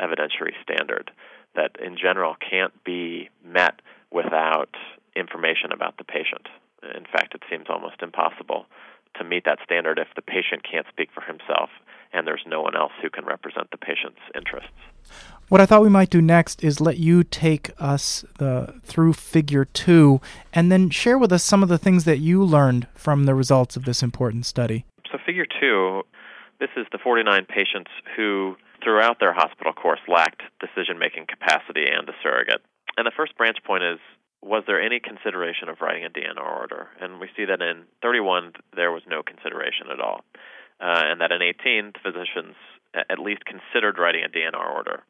evidentiary 0.00 0.54
standard 0.62 1.10
that, 1.54 1.72
in 1.84 1.96
general, 1.96 2.36
can't 2.48 2.72
be 2.84 3.28
met 3.44 3.80
without 4.12 4.70
information 5.16 5.72
about 5.72 5.96
the 5.98 6.04
patient. 6.04 6.48
In 6.82 7.04
fact, 7.04 7.34
it 7.34 7.42
seems 7.50 7.66
almost 7.68 8.02
impossible 8.02 8.66
to 9.16 9.24
meet 9.24 9.44
that 9.44 9.58
standard 9.64 9.98
if 9.98 10.08
the 10.14 10.22
patient 10.22 10.62
can't 10.62 10.86
speak 10.88 11.10
for 11.12 11.22
himself 11.22 11.70
and 12.12 12.26
there's 12.26 12.44
no 12.46 12.60
one 12.60 12.76
else 12.76 12.92
who 13.02 13.10
can 13.10 13.24
represent 13.24 13.70
the 13.70 13.76
patient's 13.76 14.20
interests. 14.34 14.70
What 15.48 15.60
I 15.60 15.66
thought 15.66 15.82
we 15.82 15.88
might 15.88 16.10
do 16.10 16.22
next 16.22 16.62
is 16.62 16.80
let 16.80 16.98
you 16.98 17.24
take 17.24 17.70
us 17.78 18.24
the, 18.38 18.80
through 18.84 19.14
figure 19.14 19.64
two 19.64 20.20
and 20.52 20.70
then 20.70 20.90
share 20.90 21.18
with 21.18 21.32
us 21.32 21.42
some 21.42 21.62
of 21.62 21.68
the 21.68 21.78
things 21.78 22.04
that 22.04 22.18
you 22.18 22.44
learned 22.44 22.86
from 22.94 23.24
the 23.24 23.34
results 23.34 23.76
of 23.76 23.84
this 23.84 24.02
important 24.02 24.46
study. 24.46 24.84
So, 25.10 25.18
figure 25.26 25.46
two 25.60 26.02
this 26.60 26.70
is 26.76 26.86
the 26.92 26.98
49 26.98 27.46
patients 27.46 27.90
who, 28.14 28.54
throughout 28.84 29.18
their 29.18 29.32
hospital 29.32 29.72
course, 29.72 30.00
lacked 30.06 30.42
decision 30.60 30.98
making 30.98 31.26
capacity 31.26 31.86
and 31.88 32.06
a 32.08 32.12
surrogate. 32.22 32.60
And 32.96 33.06
the 33.06 33.16
first 33.16 33.36
branch 33.36 33.56
point 33.64 33.82
is 33.82 33.98
was 34.42 34.64
there 34.66 34.80
any 34.80 35.00
consideration 35.00 35.68
of 35.68 35.80
writing 35.80 36.04
a 36.04 36.08
DNR 36.08 36.40
order? 36.40 36.88
And 37.00 37.20
we 37.20 37.28
see 37.36 37.44
that 37.44 37.60
in 37.60 37.84
31, 38.02 38.52
there 38.74 38.90
was 38.90 39.02
no 39.06 39.22
consideration 39.22 39.88
at 39.92 40.00
all. 40.00 40.24
Uh, 40.80 41.04
and 41.12 41.20
that 41.20 41.32
in 41.32 41.42
18, 41.42 41.92
physicians 42.02 42.54
at 42.94 43.18
least 43.18 43.44
considered 43.44 43.98
writing 43.98 44.24
a 44.24 44.28
DNR 44.28 44.74
order. 44.74 45.04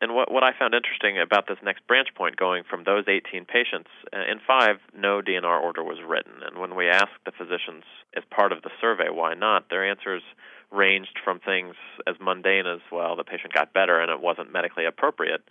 And 0.00 0.14
what, 0.14 0.30
what 0.30 0.44
I 0.44 0.52
found 0.58 0.74
interesting 0.74 1.18
about 1.18 1.46
this 1.48 1.58
next 1.62 1.86
branch 1.86 2.08
point, 2.14 2.36
going 2.36 2.64
from 2.68 2.84
those 2.84 3.04
18 3.08 3.44
patients, 3.44 3.88
uh, 4.12 4.30
in 4.30 4.40
five, 4.46 4.76
no 4.96 5.20
DNR 5.20 5.60
order 5.60 5.82
was 5.82 5.98
written. 6.06 6.42
And 6.44 6.58
when 6.58 6.76
we 6.76 6.88
asked 6.88 7.20
the 7.24 7.32
physicians 7.32 7.84
as 8.16 8.24
part 8.30 8.52
of 8.52 8.62
the 8.62 8.70
survey 8.80 9.08
why 9.10 9.34
not, 9.34 9.68
their 9.68 9.88
answers 9.88 10.22
ranged 10.70 11.18
from 11.24 11.40
things 11.40 11.74
as 12.06 12.16
mundane 12.20 12.66
as, 12.66 12.80
well, 12.92 13.16
the 13.16 13.24
patient 13.24 13.52
got 13.52 13.72
better 13.72 14.00
and 14.00 14.10
it 14.10 14.20
wasn't 14.20 14.52
medically 14.52 14.84
appropriate, 14.84 15.42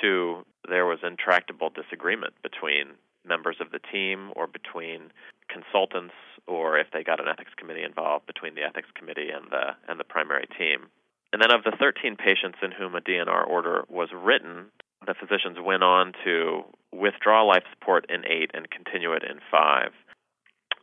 to 0.00 0.44
there 0.68 0.86
was 0.86 0.98
intractable 1.02 1.70
disagreement 1.70 2.34
between 2.42 2.94
members 3.26 3.56
of 3.60 3.70
the 3.70 3.80
team 3.92 4.30
or 4.36 4.46
between 4.46 5.10
consultants 5.52 6.14
or 6.46 6.78
if 6.78 6.86
they 6.92 7.02
got 7.02 7.20
an 7.20 7.28
ethics 7.28 7.52
committee 7.56 7.82
involved 7.82 8.26
between 8.26 8.54
the 8.54 8.62
ethics 8.62 8.88
committee 8.94 9.30
and 9.30 9.50
the 9.50 9.74
and 9.88 9.98
the 9.98 10.04
primary 10.04 10.46
team. 10.58 10.86
And 11.32 11.40
then 11.42 11.52
of 11.52 11.62
the 11.62 11.76
13 11.78 12.16
patients 12.16 12.58
in 12.62 12.72
whom 12.72 12.94
a 12.94 13.00
DNR 13.00 13.46
order 13.46 13.84
was 13.88 14.08
written, 14.12 14.66
the 15.06 15.14
physicians 15.14 15.58
went 15.62 15.82
on 15.82 16.12
to 16.24 16.62
withdraw 16.92 17.42
life 17.42 17.62
support 17.72 18.06
in 18.10 18.26
eight 18.26 18.50
and 18.52 18.70
continue 18.70 19.12
it 19.12 19.22
in 19.22 19.38
five. 19.50 19.92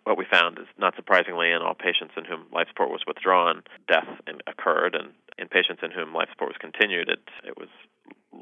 What 0.05 0.17
we 0.17 0.25
found 0.31 0.57
is, 0.57 0.67
not 0.77 0.95
surprisingly, 0.95 1.51
in 1.51 1.62
all 1.62 1.75
patients 1.75 2.13
in 2.15 2.24
whom 2.24 2.45
life 2.53 2.69
support 2.69 2.89
was 2.89 3.03
withdrawn, 3.05 3.63
death 3.89 4.07
occurred, 4.47 4.95
and 4.95 5.12
in 5.38 5.50
patients 5.50 5.81
in 5.83 5.91
whom 5.91 6.13
life 6.13 6.29
support 6.31 6.50
was 6.50 6.57
continued, 6.62 7.09
it, 7.09 7.19
it 7.43 7.57
was 7.57 7.67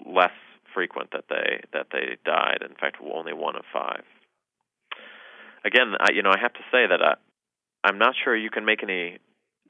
less 0.06 0.38
frequent 0.76 1.10
that 1.12 1.26
they 1.30 1.62
that 1.74 1.88
they 1.92 2.18
died. 2.24 2.60
In 2.62 2.76
fact, 2.76 2.98
only 3.02 3.34
one 3.34 3.56
of 3.56 3.64
five. 3.74 4.04
Again, 5.66 5.94
I, 6.00 6.12
you 6.14 6.22
know, 6.24 6.32
I 6.32 6.40
have 6.40 6.54
to 6.54 6.66
say 6.72 6.86
that 6.88 7.02
I, 7.02 7.16
I'm 7.84 7.98
not 7.98 8.14
sure 8.22 8.36
you 8.36 8.52
can 8.52 8.66
make 8.66 8.84
any 8.84 9.18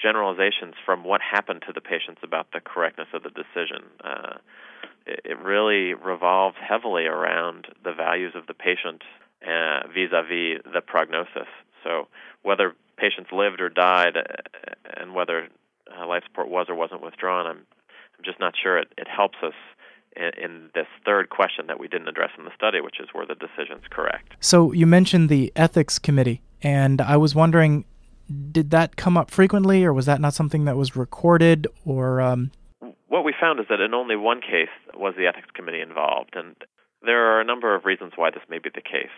generalizations 0.01 0.75
from 0.85 1.03
what 1.03 1.21
happened 1.21 1.63
to 1.67 1.73
the 1.73 1.81
patients 1.81 2.21
about 2.21 2.47
the 2.51 2.59
correctness 2.59 3.07
of 3.13 3.23
the 3.23 3.29
decision. 3.29 3.83
Uh, 4.03 4.37
it, 5.05 5.21
it 5.23 5.39
really 5.39 5.93
revolves 5.93 6.57
heavily 6.59 7.05
around 7.05 7.67
the 7.83 7.93
values 7.93 8.33
of 8.35 8.45
the 8.47 8.53
patient 8.53 9.03
uh, 9.41 9.87
vis-a-vis 9.87 10.61
the 10.73 10.81
prognosis. 10.85 11.47
So 11.83 12.07
whether 12.43 12.73
patients 12.97 13.29
lived 13.31 13.61
or 13.61 13.69
died, 13.69 14.17
uh, 14.17 14.21
and 14.97 15.13
whether 15.13 15.47
uh, 15.95 16.07
life 16.07 16.23
support 16.27 16.49
was 16.49 16.67
or 16.67 16.75
wasn't 16.75 17.01
withdrawn, 17.01 17.45
I'm 17.47 17.65
I'm 18.17 18.23
just 18.23 18.39
not 18.39 18.53
sure 18.61 18.77
it, 18.77 18.93
it 18.97 19.07
helps 19.07 19.37
us 19.43 19.53
in, 20.15 20.31
in 20.43 20.69
this 20.74 20.88
third 21.05 21.29
question 21.29 21.67
that 21.67 21.79
we 21.79 21.88
didn't 21.88 22.07
address 22.07 22.31
in 22.38 22.45
the 22.45 22.51
study, 22.55 22.81
which 22.81 23.00
is 23.00 23.10
were 23.13 23.25
the 23.25 23.36
decisions 23.36 23.84
correct. 23.89 24.36
So 24.39 24.72
you 24.72 24.86
mentioned 24.86 25.29
the 25.29 25.51
ethics 25.55 26.00
committee, 26.00 26.41
and 26.62 27.01
I 27.01 27.17
was 27.17 27.36
wondering, 27.36 27.86
did 28.51 28.72
that 28.72 28.95
come 28.95 29.17
up 29.17 29.29
frequently, 29.31 29.84
or 29.84 29.93
was 29.93 30.05
that 30.05 30.19
not 30.19 30.34
something 30.34 30.65
that 30.65 30.77
was 30.77 30.95
recorded, 30.95 31.67
or 31.86 32.22
um, 32.22 32.51
what 33.07 33.24
we 33.24 33.34
found 33.39 33.60
is 33.60 33.67
that 33.69 33.79
in 33.79 33.93
only 33.93 34.15
one 34.15 34.41
case 34.41 34.74
was 34.93 35.13
the 35.17 35.27
ethics 35.27 35.50
committee 35.53 35.81
involved, 35.81 36.36
and 36.36 36.55
there 37.01 37.31
are 37.31 37.39
a 37.39 37.45
number 37.45 37.75
of 37.75 37.86
reasons 37.86 38.13
why 38.15 38.29
this 38.29 38.43
may 38.50 38.60
be 38.60 38.69
the 38.74 38.81
case. 38.81 39.13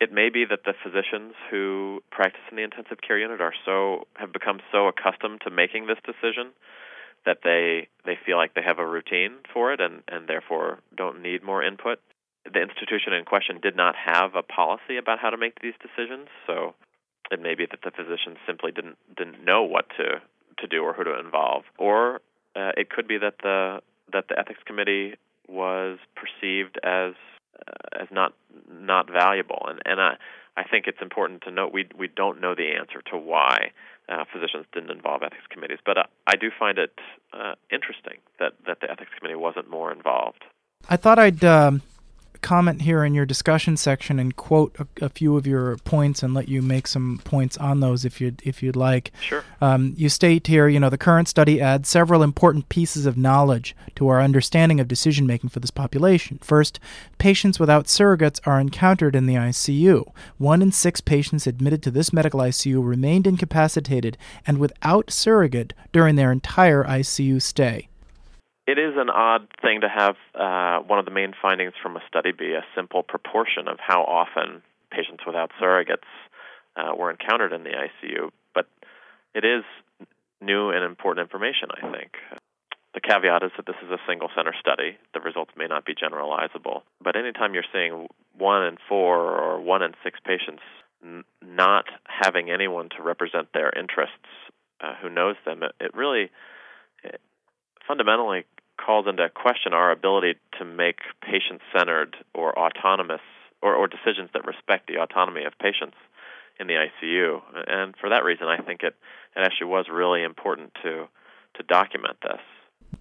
It 0.00 0.12
may 0.12 0.28
be 0.28 0.44
that 0.44 0.60
the 0.64 0.74
physicians 0.84 1.34
who 1.50 2.00
practice 2.10 2.42
in 2.50 2.56
the 2.56 2.62
intensive 2.62 2.98
care 3.00 3.18
unit 3.18 3.40
are 3.40 3.54
so 3.64 4.06
have 4.14 4.32
become 4.32 4.60
so 4.70 4.86
accustomed 4.86 5.40
to 5.42 5.50
making 5.50 5.86
this 5.86 5.98
decision 6.04 6.52
that 7.26 7.38
they 7.44 7.88
they 8.04 8.18
feel 8.24 8.36
like 8.36 8.54
they 8.54 8.62
have 8.62 8.78
a 8.78 8.86
routine 8.86 9.36
for 9.52 9.72
it 9.72 9.80
and 9.80 10.02
and 10.08 10.28
therefore 10.28 10.78
don't 10.96 11.22
need 11.22 11.42
more 11.42 11.62
input. 11.62 12.00
The 12.50 12.62
institution 12.62 13.12
in 13.12 13.24
question 13.24 13.60
did 13.60 13.76
not 13.76 13.94
have 13.96 14.34
a 14.34 14.42
policy 14.42 14.96
about 14.96 15.18
how 15.18 15.30
to 15.30 15.36
make 15.36 15.60
these 15.60 15.74
decisions, 15.82 16.28
so 16.46 16.74
it 17.30 17.40
may 17.40 17.54
be 17.54 17.66
that 17.66 17.80
the 17.84 17.90
physicians 17.90 18.38
simply 18.46 18.72
didn't 18.72 18.96
didn't 19.16 19.44
know 19.44 19.62
what 19.62 19.86
to 19.96 20.20
to 20.58 20.66
do 20.66 20.82
or 20.82 20.92
who 20.92 21.04
to 21.04 21.18
involve, 21.18 21.64
or 21.78 22.16
uh, 22.56 22.72
it 22.76 22.90
could 22.90 23.06
be 23.06 23.18
that 23.18 23.34
the 23.42 23.80
that 24.12 24.28
the 24.28 24.38
ethics 24.38 24.60
committee 24.64 25.14
was 25.48 25.98
perceived 26.16 26.78
as 26.82 27.14
uh, 27.66 28.00
as 28.00 28.08
not 28.10 28.32
not 28.70 29.10
valuable, 29.10 29.66
and 29.68 29.80
and 29.84 30.00
I 30.00 30.16
I 30.56 30.64
think 30.64 30.86
it's 30.86 31.02
important 31.02 31.42
to 31.42 31.50
note 31.50 31.72
we 31.72 31.86
we 31.96 32.08
don't 32.08 32.40
know 32.40 32.54
the 32.54 32.72
answer 32.78 33.02
to 33.10 33.18
why 33.18 33.72
uh, 34.08 34.24
physicians 34.32 34.66
didn't 34.72 34.90
involve 34.90 35.22
ethics 35.22 35.46
committees, 35.50 35.78
but 35.84 35.98
uh, 35.98 36.04
I 36.26 36.36
do 36.36 36.50
find 36.58 36.78
it 36.78 36.98
uh, 37.32 37.54
interesting 37.70 38.18
that 38.38 38.52
that 38.66 38.80
the 38.80 38.90
ethics 38.90 39.10
committee 39.18 39.36
wasn't 39.36 39.70
more 39.70 39.92
involved. 39.92 40.44
I 40.88 40.96
thought 40.96 41.18
I'd 41.18 41.44
um, 41.44 41.82
comment 42.42 42.82
here 42.82 43.04
in 43.04 43.14
your 43.14 43.26
discussion 43.26 43.76
section 43.76 44.18
and 44.18 44.36
quote 44.36 44.76
a, 44.78 45.06
a, 45.06 45.08
few 45.08 45.36
of 45.36 45.46
your 45.46 45.76
points 45.78 46.22
and 46.22 46.34
let 46.34 46.48
you 46.48 46.62
make 46.62 46.86
some 46.86 47.20
points 47.24 47.56
on 47.58 47.80
those 47.80 48.04
if 48.04 48.20
you'd 48.20 48.40
if 48.44 48.62
you'd 48.62 48.76
like. 48.76 49.12
Sure. 49.20 49.44
Um, 49.60 49.94
you 49.96 50.08
state 50.08 50.46
here, 50.46 50.68
you 50.68 50.80
know, 50.80 50.90
the 50.90 50.98
current 50.98 51.28
study 51.28 51.60
adds 51.60 51.88
several 51.88 52.22
important 52.22 52.68
pieces 52.68 53.06
of 53.06 53.16
knowledge 53.16 53.76
to 53.96 54.08
our 54.08 54.20
understanding 54.20 54.80
of 54.80 54.88
decision 54.88 55.26
making 55.26 55.50
for 55.50 55.60
this 55.60 55.70
population. 55.70 56.38
First, 56.42 56.80
patients 57.18 57.58
without 57.58 57.86
surrogates 57.86 58.40
are 58.46 58.60
encountered 58.60 59.16
in 59.16 59.26
the 59.26 59.34
ICU. 59.34 60.12
One 60.38 60.62
in 60.62 60.72
six 60.72 61.00
patients 61.00 61.46
admitted 61.46 61.82
to 61.84 61.90
this 61.90 62.12
medical 62.12 62.40
ICU 62.40 62.84
remained 62.84 63.26
incapacitated 63.26 64.16
and 64.46 64.58
without 64.58 65.10
surrogate 65.10 65.74
during 65.92 66.16
their 66.16 66.32
entire 66.32 66.84
ICU 66.84 67.42
stay 67.42 67.88
it 68.68 68.78
is 68.78 68.92
an 68.98 69.08
odd 69.08 69.48
thing 69.62 69.80
to 69.80 69.88
have 69.88 70.16
uh, 70.34 70.84
one 70.86 70.98
of 70.98 71.06
the 71.06 71.10
main 71.10 71.32
findings 71.40 71.72
from 71.82 71.96
a 71.96 72.02
study 72.06 72.32
be 72.32 72.52
a 72.52 72.62
simple 72.76 73.02
proportion 73.02 73.66
of 73.66 73.78
how 73.80 74.02
often 74.02 74.60
patients 74.90 75.24
without 75.26 75.50
surrogates 75.58 76.04
uh, 76.76 76.94
were 76.94 77.10
encountered 77.10 77.54
in 77.54 77.64
the 77.64 77.70
ICU. 77.70 78.28
But 78.54 78.68
it 79.34 79.46
is 79.46 79.64
new 80.42 80.68
and 80.68 80.84
important 80.84 81.24
information, 81.24 81.70
I 81.82 81.90
think. 81.90 82.12
The 82.92 83.00
caveat 83.00 83.42
is 83.42 83.52
that 83.56 83.64
this 83.64 83.76
is 83.82 83.90
a 83.90 83.98
single 84.06 84.28
center 84.36 84.52
study. 84.60 84.98
The 85.14 85.20
results 85.20 85.52
may 85.56 85.66
not 85.66 85.86
be 85.86 85.94
generalizable. 85.94 86.82
But 87.02 87.16
anytime 87.16 87.54
you're 87.54 87.64
seeing 87.72 88.06
one 88.36 88.66
in 88.66 88.76
four 88.86 89.16
or 89.16 89.62
one 89.62 89.82
in 89.82 89.94
six 90.04 90.20
patients 90.22 90.62
n- 91.02 91.24
not 91.42 91.86
having 92.04 92.50
anyone 92.50 92.90
to 92.98 93.02
represent 93.02 93.48
their 93.54 93.70
interests 93.70 94.28
uh, 94.82 94.92
who 95.00 95.08
knows 95.08 95.36
them, 95.46 95.62
it, 95.62 95.72
it 95.80 95.94
really 95.94 96.30
it 97.02 97.20
fundamentally 97.86 98.44
calls 98.78 99.06
into 99.06 99.28
question 99.28 99.72
our 99.72 99.90
ability 99.90 100.34
to 100.58 100.64
make 100.64 101.00
patient 101.22 101.60
centered 101.76 102.16
or 102.34 102.58
autonomous 102.58 103.20
or, 103.62 103.74
or 103.74 103.88
decisions 103.88 104.30
that 104.32 104.46
respect 104.46 104.86
the 104.86 105.00
autonomy 105.00 105.44
of 105.44 105.52
patients 105.60 105.96
in 106.58 106.66
the 106.66 106.74
ICU. 106.74 107.40
And 107.66 107.94
for 108.00 108.08
that 108.08 108.24
reason, 108.24 108.46
I 108.46 108.58
think 108.58 108.82
it, 108.82 108.94
it 109.36 109.40
actually 109.40 109.68
was 109.68 109.86
really 109.92 110.22
important 110.22 110.72
to 110.82 111.08
to 111.54 111.62
document 111.64 112.16
this. 112.22 112.40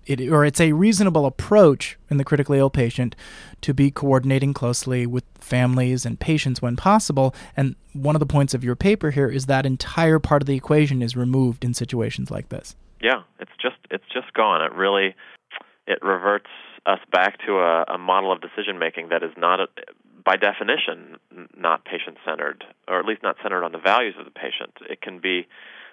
It, 0.05 0.29
or 0.29 0.43
it's 0.43 0.59
a 0.59 0.71
reasonable 0.71 1.25
approach 1.25 1.97
in 2.09 2.17
the 2.17 2.23
critically 2.23 2.59
ill 2.59 2.69
patient 2.69 3.15
to 3.61 3.73
be 3.73 3.91
coordinating 3.91 4.53
closely 4.53 5.05
with 5.05 5.25
families 5.39 6.05
and 6.05 6.19
patients 6.19 6.61
when 6.61 6.75
possible. 6.75 7.35
And 7.55 7.75
one 7.93 8.15
of 8.15 8.19
the 8.19 8.25
points 8.25 8.53
of 8.53 8.63
your 8.63 8.75
paper 8.75 9.11
here 9.11 9.29
is 9.29 9.45
that 9.45 9.65
entire 9.65 10.17
part 10.17 10.41
of 10.41 10.47
the 10.47 10.55
equation 10.55 11.01
is 11.01 11.15
removed 11.15 11.63
in 11.63 11.73
situations 11.73 12.31
like 12.31 12.49
this. 12.49 12.75
Yeah, 13.01 13.23
it's 13.39 13.51
just 13.61 13.77
it's 13.91 14.05
just 14.11 14.33
gone. 14.33 14.63
It 14.63 14.73
really 14.73 15.15
it 15.87 15.99
reverts 16.01 16.49
us 16.85 16.99
back 17.11 17.39
to 17.45 17.53
a, 17.59 17.83
a 17.95 17.97
model 17.97 18.31
of 18.31 18.41
decision 18.41 18.77
making 18.77 19.09
that 19.09 19.23
is 19.23 19.31
not, 19.37 19.59
a, 19.59 19.67
by 20.23 20.35
definition, 20.35 21.17
not 21.57 21.85
patient 21.85 22.17
centered, 22.25 22.63
or 22.87 22.99
at 22.99 23.05
least 23.05 23.23
not 23.23 23.37
centered 23.41 23.63
on 23.63 23.71
the 23.71 23.79
values 23.79 24.15
of 24.19 24.25
the 24.25 24.31
patient. 24.31 24.73
It 24.89 25.01
can 25.01 25.19
be 25.19 25.47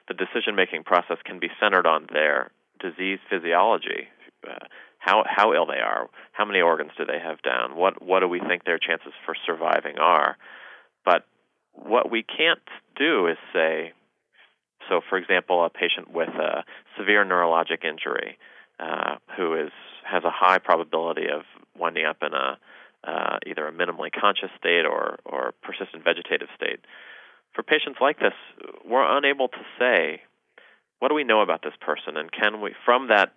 the 0.09 0.15
decision 0.15 0.55
making 0.55 0.85
process 0.85 1.19
can 1.25 1.39
be 1.39 1.49
centered 1.61 1.87
on 1.87 2.07
their 2.13 2.51
disease 2.81 3.19
physiology. 3.31 4.09
Uh, 4.47 4.67
how 4.99 5.23
how 5.27 5.53
ill 5.53 5.67
they 5.67 5.81
are, 5.81 6.09
how 6.33 6.45
many 6.45 6.61
organs 6.61 6.91
do 6.97 7.05
they 7.05 7.19
have 7.19 7.41
down, 7.43 7.77
what 7.77 8.03
what 8.03 8.21
do 8.21 8.29
we 8.29 8.41
think 8.41 8.65
their 8.65 8.79
chances 8.79 9.13
for 9.25 9.35
surviving 9.47 9.99
are. 9.99 10.37
But 11.05 11.27
what 11.73 12.11
we 12.11 12.23
can't 12.23 12.61
do 12.97 13.27
is 13.27 13.37
say, 13.53 13.93
so 14.89 15.01
for 15.09 15.19
example, 15.19 15.65
a 15.65 15.71
patient 15.71 16.11
with 16.11 16.29
a 16.29 16.65
severe 16.99 17.25
neurologic 17.25 17.85
injury, 17.85 18.39
uh, 18.81 19.17
who 19.37 19.55
is 19.55 19.71
has 20.05 20.25
a 20.25 20.31
high 20.31 20.59
probability 20.59 21.27
of 21.29 21.43
winding 21.79 22.05
up 22.05 22.19
in 22.23 22.35
a 22.35 22.59
uh, 23.07 23.39
either 23.47 23.67
a 23.67 23.73
minimally 23.73 24.11
conscious 24.13 24.51
state 24.59 24.85
or 24.85 25.19
or 25.25 25.55
persistent 25.63 26.05
vegetative 26.05 26.49
state. 26.57 26.81
For 27.55 27.63
patients 27.63 27.99
like 28.01 28.19
this, 28.19 28.35
we're 28.85 29.17
unable 29.17 29.49
to 29.49 29.61
say 29.79 30.23
what 30.99 31.09
do 31.09 31.15
we 31.15 31.25
know 31.25 31.43
about 31.43 31.63
this 31.63 31.75
person, 31.81 32.17
and 32.17 32.31
can 32.33 32.61
we 32.61 32.75
from 32.85 33.09
that 33.09 33.33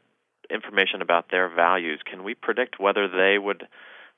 information 0.49 1.01
about 1.01 1.29
their 1.29 1.49
values, 1.49 1.99
can 2.09 2.23
we 2.23 2.33
predict 2.33 2.79
whether 2.79 3.07
they 3.07 3.37
would 3.37 3.67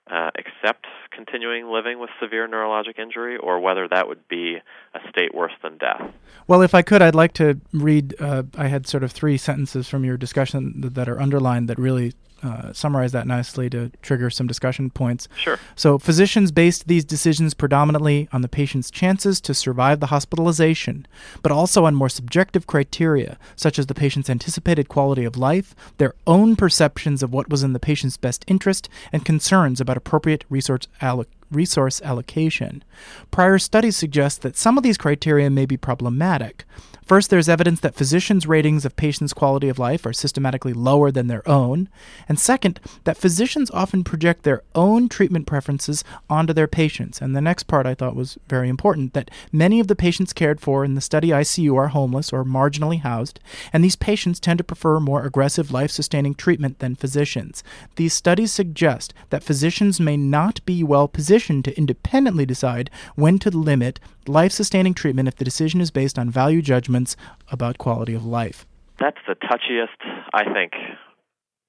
uh, 0.10 0.32
accept 0.38 0.86
continuing 1.12 1.72
living 1.72 2.00
with 2.00 2.10
severe 2.22 2.48
neurologic 2.48 2.98
injury 2.98 3.38
or 3.38 3.60
whether 3.60 3.88
that 3.88 4.08
would 4.08 4.28
be 4.28 4.58
a 4.94 5.00
state 5.10 5.34
worse 5.36 5.52
than 5.62 5.78
death. 5.78 6.02
Well, 6.48 6.62
if 6.62 6.74
I 6.74 6.82
could, 6.82 7.02
I'd 7.02 7.16
like 7.16 7.34
to 7.34 7.60
read. 7.74 8.16
Uh, 8.20 8.44
I 8.58 8.68
had 8.68 8.88
sort 8.88 9.04
of 9.04 9.12
three 9.12 9.38
sentences 9.38 9.88
from 9.88 10.04
your 10.04 10.18
discussion 10.18 10.82
that 10.82 11.08
are 11.08 11.20
underlined 11.20 11.70
that 11.70 11.78
really 11.78 12.14
uh, 12.44 12.74
summarize 12.74 13.12
that 13.12 13.28
nicely 13.28 13.70
to 13.70 13.92
trigger 14.02 14.30
some 14.30 14.48
discussion 14.48 14.90
points. 14.90 15.28
Sure. 15.36 15.60
So, 15.76 15.98
physicians 15.98 16.52
based 16.52 16.88
these 16.88 17.06
decisions 17.06 17.54
predominantly 17.54 18.28
on 18.32 18.42
the 18.42 18.48
patient's 18.48 18.92
chances 18.92 19.42
to 19.42 19.54
survive 19.54 20.00
the 20.00 20.08
hospitalization, 20.08 21.08
but 21.42 21.52
also 21.52 21.86
on 21.86 21.96
more 21.96 22.10
subjective 22.10 22.68
criteria, 22.68 23.38
such 23.56 23.80
as 23.80 23.88
the 23.88 23.94
patient's 23.94 24.30
anticipated 24.30 24.90
quality 24.90 25.26
of 25.26 25.38
life, 25.38 25.76
their 25.98 26.14
own 26.28 26.56
perceptions 26.56 27.24
of 27.24 27.34
what 27.34 27.50
was 27.50 27.64
in 27.64 27.74
the 27.74 27.80
patient's 27.80 28.18
best 28.18 28.44
interest, 28.48 28.90
and 29.12 29.26
concerns 29.26 29.82
about 29.82 29.98
appropriate 29.98 30.46
resource, 30.50 30.88
alloc- 31.02 31.28
resource 31.52 32.02
allocation. 32.02 32.84
Prior 33.32 33.58
studies 33.60 33.96
suggest 33.96 34.42
that 34.42 34.58
some 34.58 34.78
of 34.78 34.84
these 34.84 34.98
criteria 34.98 35.50
may 35.50 35.66
be 35.66 35.78
problematic. 35.78 36.66
First, 37.10 37.32
there's 37.32 37.50
evidence 37.50 37.80
that 37.80 37.96
physicians' 37.96 38.46
ratings 38.46 38.86
of 38.86 38.96
patients' 38.96 39.34
quality 39.34 39.68
of 39.68 39.80
life 39.80 40.06
are 40.06 40.14
systematically 40.14 40.74
lower 40.74 41.10
than 41.10 41.26
their 41.26 41.42
own. 41.50 41.90
And 42.28 42.38
second, 42.38 42.80
that 43.04 43.18
physicians 43.18 43.72
often 43.72 44.04
project 44.04 44.44
their 44.44 44.62
own 44.76 45.10
treatment 45.10 45.48
preferences 45.48 46.04
onto 46.30 46.54
their 46.54 46.68
patients. 46.68 47.20
And 47.20 47.36
the 47.36 47.42
next 47.42 47.64
part 47.64 47.88
I 47.88 47.96
thought 47.96 48.16
was 48.16 48.38
very 48.48 48.70
important 48.70 49.14
that 49.16 49.32
many 49.52 49.80
of 49.80 49.88
the 49.88 49.96
patients 49.96 50.34
cared 50.34 50.62
for 50.62 50.86
in 50.86 50.94
the 50.94 51.02
study 51.02 51.30
ICU 51.30 51.76
are 51.76 51.88
homeless 51.88 52.32
or 52.32 52.46
marginally 52.46 53.00
housed, 53.00 53.40
and 53.74 53.84
these 53.84 53.96
patients 53.96 54.40
tend 54.40 54.60
to 54.60 54.64
prefer 54.64 55.00
more 55.00 55.26
aggressive 55.26 55.72
life 55.72 55.90
sustaining 55.90 56.36
treatment 56.36 56.78
than 56.78 56.94
physicians. 56.94 57.64
These 57.96 58.14
studies 58.14 58.52
suggest 58.52 59.16
that 59.32 59.44
physicians 59.44 60.00
may 60.00 60.16
not 60.16 60.64
be 60.64 60.84
well 60.84 61.08
positioned 61.08 61.39
to 61.40 61.78
independently 61.78 62.46
decide 62.46 62.90
when 63.16 63.40
to 63.40 63.50
limit 63.50 64.00
life 64.28 64.52
sustaining 64.52 64.94
treatment 64.94 65.28
if 65.28 65.36
the 65.36 65.46
decision 65.46 65.80
is 65.82 65.92
based 65.92 66.20
on 66.20 66.30
value 66.30 66.62
judgments 66.62 67.16
about 67.52 67.78
quality 67.78 68.14
of 68.14 68.26
life. 68.26 68.66
That's 69.00 69.18
the 69.28 69.36
touchiest, 69.36 70.26
I 70.34 70.52
think, 70.54 70.74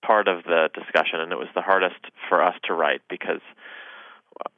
part 0.05 0.27
of 0.27 0.43
the 0.45 0.69
discussion, 0.75 1.21
and 1.21 1.33
it 1.33 1.39
was 1.39 1.49
the 1.55 1.63
hardest 1.63 2.01
for 2.29 2.43
us 2.43 2.55
to 2.65 2.75
write 2.75 3.03
because 3.09 3.41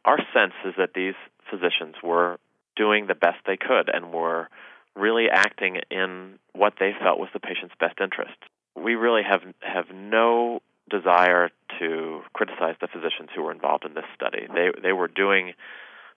our 0.05 0.19
sense 0.33 0.55
is 0.65 0.75
that 0.79 0.95
these 0.95 1.15
physicians 1.51 1.97
were 2.03 2.39
doing 2.77 3.07
the 3.07 3.15
best 3.15 3.39
they 3.47 3.57
could 3.57 3.91
and 3.93 4.13
were 4.13 4.49
really 4.95 5.29
acting 5.31 5.81
in 5.91 6.39
what 6.55 6.75
they 6.79 6.93
felt 6.99 7.19
was 7.19 7.29
the 7.33 7.41
patient's 7.41 7.75
best 7.79 7.99
interest. 8.01 8.37
We 8.75 8.95
really 8.95 9.23
have 9.23 9.43
have 9.61 9.87
no 9.95 10.61
desire 10.91 11.51
to 11.79 12.21
criticize 12.33 12.77
the 12.81 12.89
physicians 12.89 13.31
who 13.35 13.43
were 13.43 13.53
involved 13.53 13.85
in 13.85 13.95
this 13.95 14.05
study. 14.15 14.47
They 14.53 14.71
they 14.83 14.93
were 14.93 15.09
doing 15.09 15.55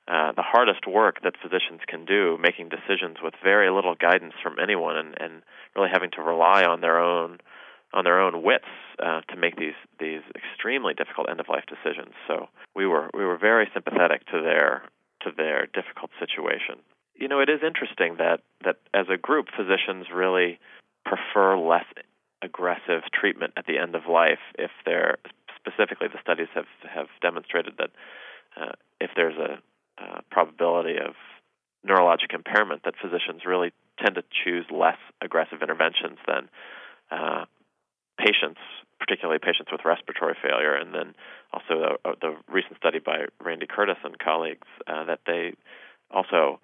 uh, 0.07 0.33
the 0.33 0.43
hardest 0.43 0.85
work 0.87 1.21
that 1.23 1.33
physicians 1.41 1.81
can 1.87 2.05
do, 2.05 2.37
making 2.39 2.69
decisions 2.69 3.17
with 3.23 3.33
very 3.43 3.71
little 3.71 3.95
guidance 3.95 4.33
from 4.43 4.57
anyone, 4.61 4.97
and, 4.97 5.15
and 5.19 5.41
really 5.75 5.89
having 5.91 6.11
to 6.11 6.21
rely 6.21 6.63
on 6.63 6.81
their 6.81 6.99
own 6.99 7.39
on 7.93 8.03
their 8.03 8.19
own 8.19 8.43
wits 8.43 8.69
uh, 9.01 9.21
to 9.29 9.35
make 9.35 9.55
these 9.55 9.77
these 9.99 10.21
extremely 10.35 10.93
difficult 10.93 11.29
end 11.29 11.39
of 11.39 11.47
life 11.49 11.63
decisions. 11.67 12.13
So 12.27 12.49
we 12.75 12.85
were 12.85 13.09
we 13.13 13.25
were 13.25 13.37
very 13.37 13.67
sympathetic 13.73 14.25
to 14.27 14.41
their 14.41 14.83
to 15.21 15.31
their 15.35 15.65
difficult 15.67 16.11
situation. 16.19 16.75
You 17.15 17.29
know, 17.29 17.39
it 17.39 17.49
is 17.49 17.61
interesting 17.65 18.17
that 18.17 18.41
that 18.63 18.77
as 18.93 19.07
a 19.09 19.17
group, 19.17 19.47
physicians 19.55 20.07
really 20.13 20.59
prefer 21.05 21.57
less 21.57 21.85
aggressive 22.45 23.03
treatment 23.13 23.53
at 23.57 23.65
the 23.65 23.77
end 23.77 23.95
of 23.95 24.03
life 24.07 24.43
if 24.57 24.71
they're 24.85 25.17
specifically 25.57 26.07
the 26.07 26.21
studies 26.21 26.47
have 26.53 26.69
have 26.87 27.07
demonstrated 27.21 27.73
that 27.77 27.89
uh, 28.59 28.73
if 29.01 29.09
there's 29.15 29.37
a 29.37 29.57
uh, 30.01 30.21
probability 30.29 30.97
of 30.97 31.15
neurologic 31.87 32.33
impairment 32.33 32.83
that 32.83 32.93
physicians 33.01 33.41
really 33.45 33.71
tend 33.99 34.15
to 34.15 34.23
choose 34.43 34.65
less 34.71 34.97
aggressive 35.21 35.61
interventions 35.61 36.17
than 36.27 36.49
uh, 37.11 37.45
patients, 38.17 38.59
particularly 38.99 39.39
patients 39.39 39.71
with 39.71 39.81
respiratory 39.85 40.35
failure. 40.41 40.73
And 40.73 40.93
then 40.93 41.13
also 41.53 41.97
the, 42.03 42.09
uh, 42.09 42.15
the 42.21 42.35
recent 42.51 42.77
study 42.77 42.99
by 42.99 43.25
Randy 43.43 43.67
Curtis 43.67 43.97
and 44.03 44.17
colleagues 44.19 44.67
uh, 44.87 45.05
that 45.05 45.19
they 45.25 45.53
also 46.11 46.59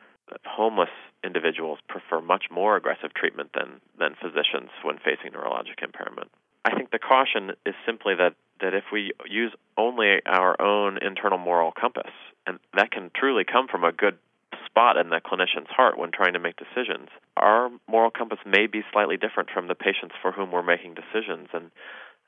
homeless 0.45 0.89
individuals 1.23 1.79
prefer 1.87 2.21
much 2.21 2.45
more 2.51 2.75
aggressive 2.75 3.13
treatment 3.13 3.51
than 3.53 3.81
than 3.97 4.15
physicians 4.21 4.69
when 4.83 4.97
facing 4.97 5.31
neurologic 5.31 5.83
impairment. 5.83 6.31
I 6.65 6.75
think 6.75 6.91
the 6.91 6.99
caution 6.99 7.51
is 7.65 7.75
simply 7.85 8.15
that 8.15 8.35
that 8.61 8.73
if 8.73 8.85
we 8.91 9.11
use 9.29 9.53
only 9.77 10.21
our 10.25 10.59
own 10.61 10.97
internal 11.01 11.37
moral 11.37 11.71
compass 11.71 12.11
and 12.45 12.59
that 12.75 12.91
can 12.91 13.11
truly 13.15 13.43
come 13.43 13.67
from 13.67 13.83
a 13.83 13.91
good 13.91 14.17
spot 14.65 14.97
in 14.97 15.09
the 15.09 15.19
clinician's 15.19 15.69
heart 15.69 15.97
when 15.97 16.11
trying 16.11 16.33
to 16.33 16.39
make 16.39 16.55
decisions. 16.55 17.09
Our 17.37 17.69
moral 17.89 18.11
compass 18.11 18.39
may 18.45 18.67
be 18.67 18.83
slightly 18.91 19.17
different 19.17 19.49
from 19.49 19.67
the 19.67 19.75
patients 19.75 20.15
for 20.21 20.31
whom 20.31 20.51
we're 20.51 20.63
making 20.63 20.95
decisions, 20.95 21.49
and 21.53 21.71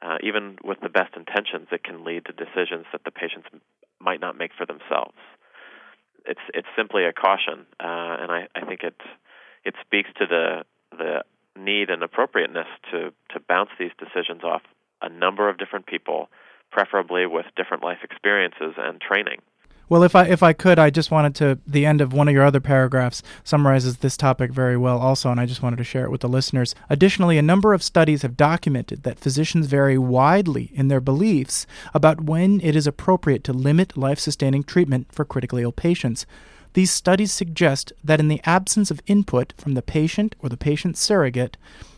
uh, 0.02 0.18
even 0.22 0.58
with 0.64 0.80
the 0.82 0.90
best 0.90 1.16
intentions, 1.16 1.68
it 1.72 1.84
can 1.84 2.04
lead 2.04 2.26
to 2.26 2.34
decisions 2.34 2.86
that 2.92 3.04
the 3.06 3.12
patients 3.12 3.48
might 4.00 4.20
not 4.20 4.38
make 4.38 4.52
for 4.58 4.66
themselves. 4.66 5.16
It's 6.26 6.42
it's 6.54 6.68
simply 6.76 7.06
a 7.06 7.14
caution, 7.14 7.66
uh, 7.80 8.18
and 8.22 8.32
I, 8.32 8.48
I 8.56 8.66
think 8.66 8.84
it 8.84 8.96
it 9.64 9.76
speaks 9.82 10.10
to 10.20 10.26
the 10.26 10.64
the 10.98 11.24
need 11.58 11.90
and 11.90 12.04
appropriateness 12.04 12.68
to 12.92 13.14
to 13.32 13.40
bounce 13.48 13.70
these 13.80 13.92
decisions 13.98 14.44
off 14.44 14.62
a 15.02 15.10
number 15.10 15.50
of 15.50 15.58
different 15.58 15.86
people, 15.86 16.30
preferably 16.72 17.26
with 17.26 17.46
different 17.56 17.84
life 17.84 18.00
experiences 18.04 18.74
and 18.78 19.02
training. 19.02 19.42
Well, 19.94 20.02
if 20.02 20.16
I 20.16 20.26
if 20.26 20.42
I 20.42 20.54
could, 20.54 20.80
I 20.80 20.90
just 20.90 21.12
wanted 21.12 21.36
to 21.36 21.60
the 21.68 21.86
end 21.86 22.02
of 22.02 22.14
one 22.14 22.28
of 22.28 22.34
your 22.34 22.44
other 22.44 22.60
paragraphs 22.60 23.22
summarizes 23.44 23.98
this 23.98 24.18
topic 24.18 24.50
very 24.52 24.76
well 24.76 24.98
also 24.98 25.30
and 25.30 25.40
I 25.40 25.46
just 25.46 25.62
wanted 25.62 25.76
to 25.76 25.84
share 25.84 26.04
it 26.04 26.10
with 26.10 26.22
the 26.22 26.28
listeners. 26.28 26.74
Additionally, 26.90 27.38
a 27.38 27.44
number 27.44 27.76
of 27.76 27.84
studies 27.84 28.24
have 28.24 28.36
documented 28.36 29.04
that 29.04 29.20
physicians 29.20 29.68
vary 29.68 30.00
widely 30.00 30.72
in 30.74 30.88
their 30.88 31.00
beliefs 31.00 31.68
about 31.94 32.22
when 32.22 32.60
it 32.62 32.76
is 32.76 32.88
appropriate 32.88 33.44
to 33.44 33.54
limit 33.54 33.96
life-sustaining 33.96 34.64
treatment 34.64 35.12
for 35.12 35.26
critically 35.26 35.62
ill 35.62 35.72
patients. 35.72 36.26
These 36.74 36.90
studies 36.90 37.32
suggest 37.32 37.94
that 38.04 38.20
in 38.20 38.30
the 38.30 38.42
absence 38.46 38.90
of 38.90 39.00
input 39.06 39.54
from 39.60 39.76
the 39.76 39.84
patient 39.84 40.36
or 40.40 40.50
the 40.50 40.58
patient's 40.58 41.02
surrogate, 41.02 41.56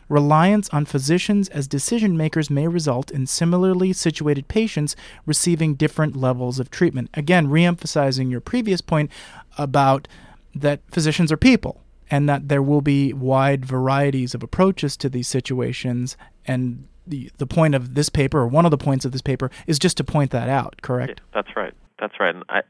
reliance 0.10 0.70
on 0.70 0.86
physicians 0.86 1.50
as 1.50 1.68
decision 1.68 2.18
makers 2.18 2.50
may 2.50 2.68
result 2.68 3.12
in 3.12 3.26
similarly 3.26 3.94
situated 3.94 4.48
patients 4.48 4.96
receiving 5.26 5.76
different 5.76 6.16
levels 6.16 6.60
of 6.60 6.70
treatment. 6.70 7.10
Again, 7.14 7.48
reemphasizing 7.48 8.30
your 8.30 8.42
previous 8.42 8.82
point 8.82 9.12
about 9.58 10.08
that 10.54 10.82
physicians 10.92 11.32
are 11.32 11.38
people 11.38 11.82
and 12.10 12.30
that 12.30 12.50
there 12.50 12.62
will 12.62 12.82
be 12.82 13.14
wide 13.14 13.66
varieties 13.66 14.34
of 14.34 14.44
approaches 14.44 14.96
to 14.98 15.10
these 15.10 15.28
situations 15.28 16.16
and 16.46 16.88
the 17.08 17.30
the 17.38 17.48
point 17.48 17.76
of 17.76 17.94
this 17.94 18.10
paper 18.10 18.40
or 18.40 18.48
one 18.48 18.66
of 18.66 18.72
the 18.72 18.78
points 18.78 19.06
of 19.06 19.12
this 19.12 19.22
paper 19.22 19.52
is 19.68 19.78
just 19.78 19.98
to 19.98 20.04
point 20.04 20.32
that 20.32 20.50
out, 20.50 20.82
correct? 20.82 21.22
That's 21.34 21.56
right. 21.56 21.74
That's 22.00 22.20
right. 22.20 22.34
And 22.34 22.44
I 22.50 22.62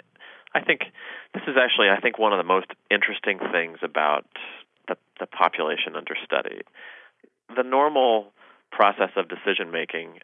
I 0.53 0.61
think 0.61 0.81
this 1.33 1.43
is 1.47 1.55
actually 1.61 1.89
I 1.89 1.99
think 1.99 2.19
one 2.19 2.33
of 2.33 2.37
the 2.37 2.43
most 2.43 2.67
interesting 2.91 3.39
things 3.51 3.79
about 3.81 4.25
the 4.87 4.97
the 5.19 5.25
population 5.25 5.95
under 5.95 6.15
study 6.23 6.61
the 7.55 7.63
normal 7.63 8.33
process 8.71 9.11
of 9.15 9.29
decision 9.29 9.71
making 9.71 10.19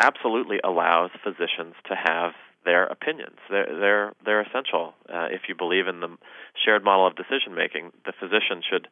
absolutely 0.00 0.58
allows 0.64 1.10
physicians 1.22 1.74
to 1.88 1.94
have 1.94 2.32
their 2.64 2.84
opinions. 2.84 3.38
They're 3.50 3.66
they're 3.78 4.12
they're 4.24 4.40
essential. 4.42 4.94
Uh, 5.08 5.28
if 5.30 5.42
you 5.48 5.54
believe 5.54 5.88
in 5.88 6.00
the 6.00 6.16
shared 6.64 6.84
model 6.84 7.06
of 7.06 7.16
decision 7.16 7.54
making, 7.54 7.92
the 8.04 8.12
physician 8.18 8.62
should 8.68 8.88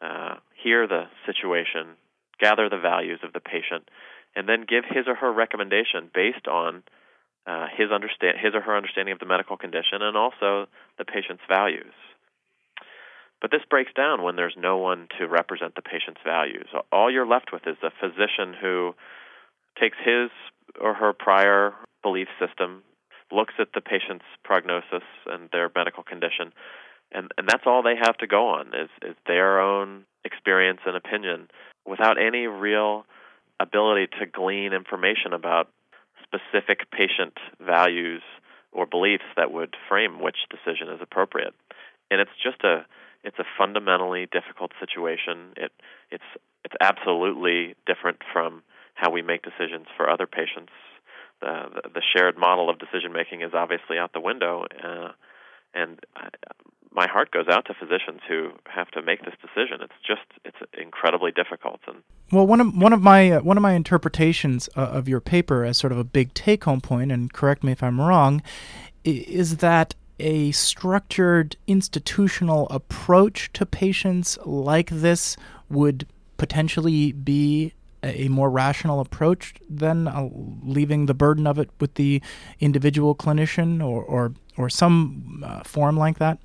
uh, 0.00 0.36
hear 0.62 0.86
the 0.86 1.04
situation, 1.26 1.96
gather 2.40 2.68
the 2.68 2.78
values 2.78 3.20
of 3.22 3.32
the 3.32 3.40
patient, 3.40 3.88
and 4.34 4.48
then 4.48 4.64
give 4.68 4.84
his 4.88 5.06
or 5.06 5.14
her 5.14 5.32
recommendation 5.32 6.10
based 6.12 6.48
on 6.48 6.82
uh, 7.46 7.66
his 7.76 7.90
understand 7.90 8.38
his 8.40 8.54
or 8.54 8.60
her 8.60 8.76
understanding 8.76 9.12
of 9.12 9.18
the 9.18 9.26
medical 9.26 9.56
condition 9.56 10.00
and 10.00 10.16
also 10.16 10.66
the 10.98 11.04
patient's 11.04 11.42
values. 11.48 11.94
But 13.42 13.50
this 13.50 13.62
breaks 13.68 13.92
down 13.92 14.22
when 14.22 14.36
there's 14.36 14.54
no 14.56 14.78
one 14.78 15.08
to 15.18 15.26
represent 15.26 15.74
the 15.74 15.82
patient's 15.82 16.20
values. 16.24 16.68
All 16.92 17.10
you're 17.10 17.26
left 17.26 17.52
with 17.52 17.66
is 17.66 17.76
a 17.82 17.90
physician 18.00 18.54
who 18.58 18.94
takes 19.78 19.98
his 20.02 20.30
or 20.80 20.94
her 20.94 21.12
prior 21.12 21.74
belief 22.02 22.28
system, 22.38 22.82
looks 23.32 23.54
at 23.58 23.68
the 23.74 23.80
patient's 23.80 24.24
prognosis 24.44 25.02
and 25.26 25.50
their 25.50 25.70
medical 25.74 26.04
condition, 26.04 26.52
and, 27.10 27.30
and 27.36 27.48
that's 27.48 27.64
all 27.66 27.82
they 27.82 27.96
have 27.96 28.16
to 28.18 28.26
go 28.26 28.48
on 28.48 28.68
is, 28.68 28.88
is 29.02 29.16
their 29.26 29.60
own 29.60 30.04
experience 30.24 30.80
and 30.86 30.96
opinion 30.96 31.48
without 31.86 32.20
any 32.20 32.46
real 32.46 33.04
ability 33.60 34.06
to 34.18 34.26
glean 34.26 34.72
information 34.72 35.32
about 35.32 35.68
specific 36.22 36.90
patient 36.90 37.34
values 37.60 38.22
or 38.72 38.86
beliefs 38.86 39.24
that 39.36 39.52
would 39.52 39.76
frame 39.88 40.20
which 40.20 40.36
decision 40.48 40.88
is 40.88 41.00
appropriate. 41.02 41.54
And 42.10 42.20
it's 42.20 42.30
just 42.42 42.62
a 42.64 42.86
it's 43.24 43.38
a 43.38 43.44
fundamentally 43.58 44.26
difficult 44.30 44.72
situation. 44.80 45.52
It 45.56 45.72
it's 46.10 46.24
it's 46.64 46.74
absolutely 46.80 47.74
different 47.86 48.18
from 48.32 48.62
how 48.94 49.10
we 49.10 49.22
make 49.22 49.42
decisions 49.42 49.86
for 49.96 50.08
other 50.08 50.26
patients. 50.26 50.72
The 51.40 51.82
the, 51.94 52.02
shared 52.16 52.38
model 52.38 52.70
of 52.70 52.78
decision 52.78 53.12
making 53.12 53.42
is 53.42 53.52
obviously 53.54 53.98
out 53.98 54.12
the 54.12 54.20
window, 54.20 54.64
uh, 54.84 55.12
and 55.74 55.98
I, 56.14 56.28
my 56.94 57.08
heart 57.08 57.30
goes 57.30 57.46
out 57.48 57.64
to 57.66 57.74
physicians 57.74 58.20
who 58.28 58.50
have 58.66 58.90
to 58.90 59.02
make 59.02 59.24
this 59.24 59.34
decision. 59.40 59.80
It's 59.82 59.92
just 60.06 60.26
it's 60.44 60.56
incredibly 60.78 61.32
difficult. 61.32 61.80
And 61.86 62.02
well, 62.30 62.46
one 62.46 62.60
of 62.60 62.76
one 62.76 62.92
of 62.92 63.02
my 63.02 63.32
uh, 63.32 63.40
one 63.40 63.56
of 63.56 63.62
my 63.62 63.72
interpretations 63.72 64.68
uh, 64.76 64.80
of 64.82 65.08
your 65.08 65.20
paper 65.20 65.64
as 65.64 65.78
sort 65.78 65.92
of 65.92 65.98
a 65.98 66.04
big 66.04 66.34
take 66.34 66.64
home 66.64 66.80
point, 66.80 67.10
and 67.10 67.32
correct 67.32 67.64
me 67.64 67.72
if 67.72 67.82
I'm 67.82 68.00
wrong, 68.00 68.42
is 69.04 69.58
that 69.58 69.94
a 70.18 70.52
structured 70.52 71.56
institutional 71.66 72.68
approach 72.70 73.52
to 73.54 73.66
patients 73.66 74.38
like 74.44 74.90
this 74.90 75.36
would 75.68 76.06
potentially 76.36 77.12
be 77.12 77.72
a 78.02 78.28
more 78.28 78.50
rational 78.50 79.00
approach 79.00 79.54
than 79.68 80.08
uh, 80.08 80.28
leaving 80.62 81.06
the 81.06 81.14
burden 81.14 81.46
of 81.46 81.58
it 81.58 81.70
with 81.80 81.94
the 81.94 82.20
individual 82.60 83.14
clinician 83.14 83.80
or 83.80 84.02
or, 84.02 84.32
or 84.56 84.68
some 84.68 85.42
uh, 85.46 85.62
form 85.62 85.96
like 85.96 86.18
that? 86.18 86.38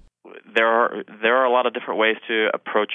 There 0.53 0.67
are 0.67 1.03
there 1.21 1.35
are 1.35 1.45
a 1.45 1.51
lot 1.51 1.65
of 1.65 1.73
different 1.73 1.99
ways 1.99 2.17
to 2.27 2.49
approach 2.53 2.93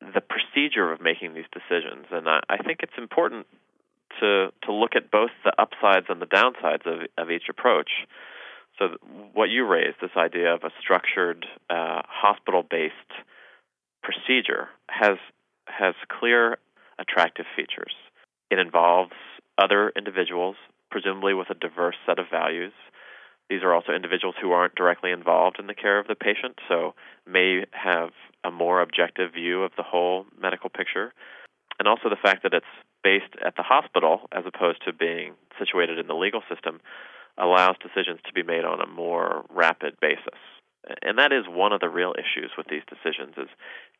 the 0.00 0.20
procedure 0.20 0.92
of 0.92 1.00
making 1.00 1.34
these 1.34 1.46
decisions, 1.52 2.06
and 2.10 2.28
I, 2.28 2.40
I 2.48 2.58
think 2.58 2.80
it's 2.82 2.98
important 2.98 3.46
to 4.20 4.52
to 4.62 4.72
look 4.72 4.94
at 4.94 5.10
both 5.10 5.30
the 5.44 5.52
upsides 5.58 6.06
and 6.08 6.20
the 6.20 6.26
downsides 6.26 6.86
of 6.86 7.06
of 7.16 7.30
each 7.30 7.48
approach. 7.48 7.90
So, 8.78 8.88
what 9.32 9.48
you 9.48 9.66
raised, 9.66 9.96
this 10.00 10.10
idea 10.16 10.52
of 10.54 10.62
a 10.62 10.70
structured 10.80 11.46
uh, 11.70 12.02
hospital-based 12.06 12.92
procedure, 14.02 14.68
has 14.88 15.16
has 15.66 15.94
clear 16.08 16.58
attractive 16.98 17.46
features. 17.56 17.92
It 18.50 18.58
involves 18.58 19.12
other 19.58 19.92
individuals, 19.96 20.56
presumably 20.90 21.34
with 21.34 21.50
a 21.50 21.54
diverse 21.54 21.96
set 22.06 22.18
of 22.18 22.26
values. 22.30 22.72
These 23.48 23.62
are 23.62 23.72
also 23.72 23.92
individuals 23.92 24.34
who 24.40 24.52
aren't 24.52 24.74
directly 24.74 25.10
involved 25.10 25.58
in 25.58 25.66
the 25.66 25.74
care 25.74 25.98
of 25.98 26.06
the 26.06 26.14
patient, 26.14 26.58
so 26.68 26.94
may 27.26 27.64
have 27.72 28.10
a 28.44 28.50
more 28.50 28.80
objective 28.80 29.32
view 29.32 29.62
of 29.62 29.72
the 29.76 29.82
whole 29.82 30.26
medical 30.40 30.70
picture. 30.70 31.12
And 31.78 31.86
also 31.86 32.08
the 32.08 32.16
fact 32.16 32.42
that 32.42 32.54
it's 32.54 32.66
based 33.04 33.34
at 33.44 33.56
the 33.56 33.62
hospital 33.62 34.28
as 34.32 34.44
opposed 34.46 34.84
to 34.84 34.92
being 34.92 35.34
situated 35.58 35.98
in 35.98 36.06
the 36.06 36.14
legal 36.14 36.42
system 36.52 36.80
allows 37.38 37.76
decisions 37.78 38.20
to 38.26 38.32
be 38.32 38.42
made 38.42 38.64
on 38.64 38.80
a 38.80 38.86
more 38.86 39.44
rapid 39.50 39.98
basis. 40.00 40.40
And 41.02 41.18
that 41.18 41.32
is 41.32 41.44
one 41.48 41.72
of 41.72 41.80
the 41.80 41.88
real 41.88 42.14
issues 42.14 42.52
with 42.56 42.68
these 42.68 42.82
decisions 42.88 43.34
is 43.36 43.48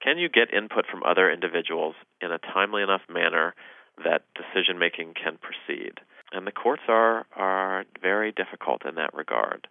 can 0.01 0.18
you 0.18 0.29
get 0.29 0.55
input 0.55 0.87
from 0.87 1.03
other 1.03 1.31
individuals 1.31 1.94
in 2.20 2.31
a 2.31 2.38
timely 2.38 2.83
enough 2.83 3.03
manner 3.09 3.55
that 4.05 4.22
decision 4.35 4.79
making 4.79 5.14
can 5.14 5.38
proceed? 5.38 5.94
And 6.33 6.46
the 6.46 6.53
courts 6.53 6.83
are 6.88 7.27
are 7.35 7.85
very 8.01 8.31
difficult 8.31 8.85
in 8.87 8.94
that 8.96 9.14
regard. 9.14 9.66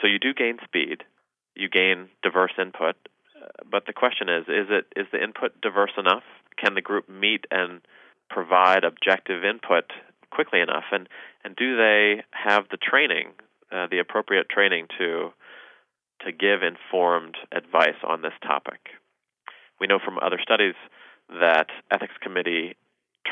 So 0.00 0.08
you 0.08 0.18
do 0.18 0.34
gain 0.34 0.58
speed, 0.64 1.04
you 1.54 1.68
gain 1.68 2.08
diverse 2.22 2.52
input, 2.58 2.96
but 3.70 3.86
the 3.86 3.92
question 3.92 4.28
is 4.28 4.44
is 4.48 4.66
it 4.70 4.86
is 4.96 5.06
the 5.12 5.22
input 5.22 5.60
diverse 5.60 5.92
enough? 5.96 6.24
Can 6.56 6.74
the 6.74 6.82
group 6.82 7.08
meet 7.08 7.46
and 7.50 7.80
provide 8.28 8.82
objective 8.82 9.44
input 9.44 9.92
quickly 10.30 10.60
enough 10.60 10.84
and 10.92 11.08
and 11.44 11.56
do 11.56 11.76
they 11.76 12.22
have 12.30 12.64
the 12.70 12.76
training 12.76 13.30
uh, 13.72 13.86
the 13.90 13.98
appropriate 13.98 14.48
training 14.48 14.86
to 14.98 15.32
to 16.24 16.32
give 16.32 16.62
informed 16.62 17.36
advice 17.52 17.98
on 18.06 18.22
this 18.22 18.32
topic 18.42 18.88
we 19.80 19.86
know 19.86 19.98
from 20.02 20.18
other 20.18 20.38
studies 20.40 20.74
that 21.28 21.68
ethics 21.90 22.14
committee 22.22 22.76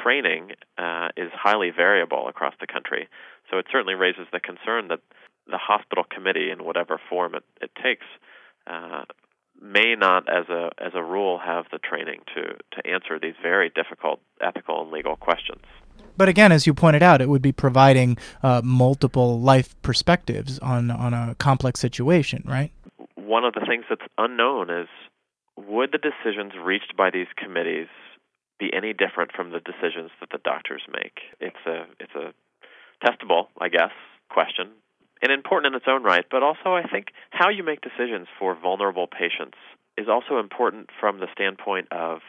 training 0.03 0.51
uh, 0.79 1.09
is 1.17 1.31
highly 1.33 1.71
variable 1.71 2.29
across 2.29 2.55
the 2.61 2.67
country 2.67 3.09
so 3.51 3.59
it 3.59 3.67
certainly 3.71 3.95
raises 3.95 4.27
the 4.33 4.41
concern 4.41 4.89
that 4.89 5.01
the 5.47 5.59
hospital 5.59 6.05
committee 6.11 6.51
in 6.51 6.65
whatever 6.65 6.99
form 7.09 7.35
it, 7.35 7.45
it 7.61 7.71
takes 7.83 8.07
uh, 8.67 9.05
may 9.61 9.95
not, 9.95 10.29
as 10.29 10.49
a 10.49 10.71
as 10.79 10.93
a 10.95 11.03
rule, 11.03 11.39
have 11.39 11.67
the 11.71 11.79
training 11.79 12.21
to 12.35 12.43
to 12.43 12.91
answer 12.91 13.19
these 13.19 13.35
very 13.43 13.71
difficult 13.71 14.21
ethical 14.41 14.83
and 14.83 14.91
legal 14.91 15.17
questions. 15.17 15.63
But 16.17 16.29
again, 16.29 16.53
as 16.53 16.67
you 16.67 16.75
pointed 16.75 17.03
out, 17.03 17.21
it 17.21 17.29
would 17.29 17.43
be 17.43 17.53
providing 17.53 18.17
uh, 18.43 18.63
multiple 18.65 19.41
life 19.41 19.81
perspectives 19.83 20.59
on 20.61 20.91
on 20.91 21.15
a 21.15 21.35
complex 21.39 21.81
situation, 21.81 22.45
right? 22.47 22.71
One 23.17 23.45
of 23.45 23.55
the 23.55 23.65
things 23.67 23.85
that's 23.89 24.07
unknown 24.19 24.71
is 24.71 24.89
would 25.57 25.93
the 25.93 25.99
decisions 25.99 26.53
reached 26.61 26.97
by 26.97 27.11
these 27.11 27.29
committees 27.37 27.89
be 28.59 28.71
any 28.73 28.93
different 28.93 29.33
from 29.33 29.51
the 29.51 29.61
decisions 29.61 30.11
that 30.21 30.31
the 30.31 30.39
doctors 30.45 30.83
make? 30.93 31.21
It's 31.41 31.65
a 31.67 31.87
it's 31.99 32.15
a 32.15 32.33
testable, 33.05 33.49
I 33.61 33.69
guess, 33.69 33.93
question 34.31 34.71
and 35.25 35.33
important 35.33 35.73
in 35.73 35.77
its 35.77 35.87
own 35.89 36.03
right, 36.03 36.27
but 36.31 36.43
also 36.43 36.75
I 36.75 36.83
think 36.83 37.09
how 37.31 37.49
you 37.49 37.65
make 37.65 37.81
decisions 37.81 38.29
for 38.39 38.55
vulnerable 38.55 39.07
patients 39.07 39.57
is 39.97 40.07
also 40.07 40.39
important 40.39 40.91
from 41.01 41.19
the 41.19 41.29
standpoint 41.33 41.89
of 41.91 42.21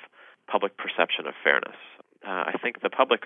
public 0.48 0.78
perception 0.78 1.28
of 1.28 1.34
fairness. 1.44 1.76
Uh, 2.26 2.48
I 2.48 2.54
think 2.62 2.82
the 2.82 2.90
public 2.90 3.24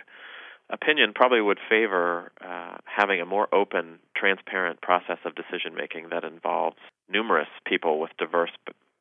opinion 0.69 1.13
probably 1.13 1.41
would 1.41 1.59
favor 1.69 2.31
uh, 2.41 2.77
having 2.85 3.21
a 3.21 3.25
more 3.25 3.53
open, 3.53 3.99
transparent 4.15 4.81
process 4.81 5.17
of 5.25 5.33
decision 5.35 5.73
making 5.75 6.09
that 6.09 6.23
involves 6.23 6.77
numerous 7.09 7.47
people 7.65 7.99
with 7.99 8.11
diverse 8.17 8.51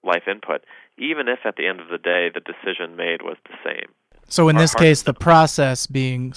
life 0.03 0.23
input, 0.31 0.65
even 0.97 1.29
if 1.29 1.41
at 1.45 1.57
the 1.57 1.67
end 1.67 1.81
of 1.81 1.89
the 1.89 1.99
day 1.99 2.31
the 2.33 2.41
decision 2.41 2.97
made 2.97 3.23
was 3.23 3.37
the 3.45 3.57
same. 3.65 3.89
So 4.29 4.49
in 4.49 4.57
this 4.57 4.75
case, 4.75 5.03
the 5.03 5.15
process 5.15 5.87
being 5.87 6.35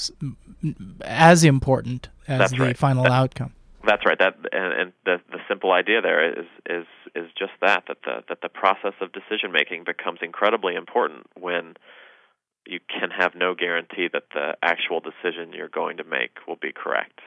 as 1.02 1.44
important 1.44 2.08
as 2.28 2.40
That's 2.40 2.52
the 2.54 2.60
right. 2.60 2.78
final 2.78 3.04
that, 3.04 3.12
outcome. 3.12 3.54
That's 3.86 4.06
right. 4.06 4.18
That 4.18 4.36
and, 4.54 4.74
and 4.74 4.94
the 5.06 5.18
the 5.30 5.40
simple 5.50 5.72
idea 5.74 6.02
there 6.02 6.40
is 6.40 6.46
is 6.70 6.86
is 7.16 7.30
just 7.38 7.52
that 7.62 7.84
that 7.88 7.98
the 8.06 8.24
that 8.30 8.42
the 8.42 8.50
process 8.50 8.94
of 9.02 9.12
decision 9.12 9.52
making 9.52 9.84
becomes 9.84 10.20
incredibly 10.22 10.76
important 10.76 11.28
when 11.38 11.76
you 12.66 12.80
can 12.88 13.10
have 13.12 13.34
no 13.36 13.56
guarantee 13.56 14.08
that 14.12 14.24
the 14.34 14.56
actual 14.62 15.00
decision 15.00 15.54
you're 15.54 15.68
going 15.68 15.98
to 15.98 16.04
make 16.04 16.32
will 16.48 16.58
be 16.62 16.72
correct. 16.72 17.20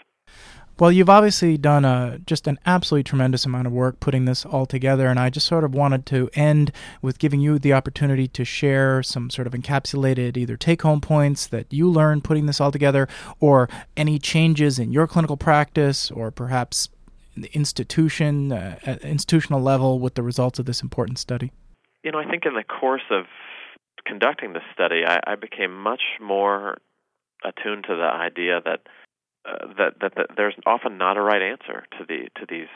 Well, 0.76 0.90
you've 0.90 1.08
obviously 1.08 1.56
done 1.56 1.84
a, 1.84 2.18
just 2.26 2.48
an 2.48 2.58
absolutely 2.66 3.04
tremendous 3.04 3.44
amount 3.44 3.68
of 3.68 3.72
work 3.72 4.00
putting 4.00 4.24
this 4.24 4.44
all 4.44 4.66
together, 4.66 5.06
and 5.06 5.20
I 5.20 5.30
just 5.30 5.46
sort 5.46 5.62
of 5.62 5.72
wanted 5.72 6.04
to 6.06 6.28
end 6.34 6.72
with 7.00 7.20
giving 7.20 7.40
you 7.40 7.60
the 7.60 7.72
opportunity 7.72 8.26
to 8.28 8.44
share 8.44 9.00
some 9.00 9.30
sort 9.30 9.46
of 9.46 9.52
encapsulated 9.52 10.36
either 10.36 10.56
take 10.56 10.82
home 10.82 11.00
points 11.00 11.46
that 11.46 11.72
you 11.72 11.88
learned 11.88 12.24
putting 12.24 12.46
this 12.46 12.60
all 12.60 12.72
together, 12.72 13.06
or 13.38 13.68
any 13.96 14.18
changes 14.18 14.80
in 14.80 14.92
your 14.92 15.06
clinical 15.06 15.36
practice, 15.36 16.10
or 16.10 16.32
perhaps 16.32 16.88
the 17.36 17.54
institution, 17.54 18.50
uh, 18.50 18.98
institutional 19.02 19.60
level 19.60 20.00
with 20.00 20.14
the 20.14 20.24
results 20.24 20.58
of 20.58 20.66
this 20.66 20.82
important 20.82 21.18
study. 21.18 21.52
You 22.02 22.10
know, 22.10 22.18
I 22.18 22.28
think 22.28 22.46
in 22.46 22.54
the 22.54 22.64
course 22.64 23.04
of 23.10 23.26
conducting 24.06 24.52
this 24.52 24.62
study, 24.72 25.02
I, 25.06 25.20
I 25.26 25.34
became 25.34 25.76
much 25.76 26.02
more 26.20 26.78
attuned 27.44 27.84
to 27.84 27.96
the 27.96 28.02
idea 28.02 28.60
that 28.64 28.80
uh, 29.46 29.66
that, 29.76 30.00
that 30.00 30.14
that 30.16 30.26
there's 30.36 30.54
often 30.66 30.96
not 30.96 31.16
a 31.16 31.20
right 31.20 31.42
answer 31.42 31.84
to 31.98 32.04
the 32.06 32.28
to 32.36 32.46
these 32.48 32.72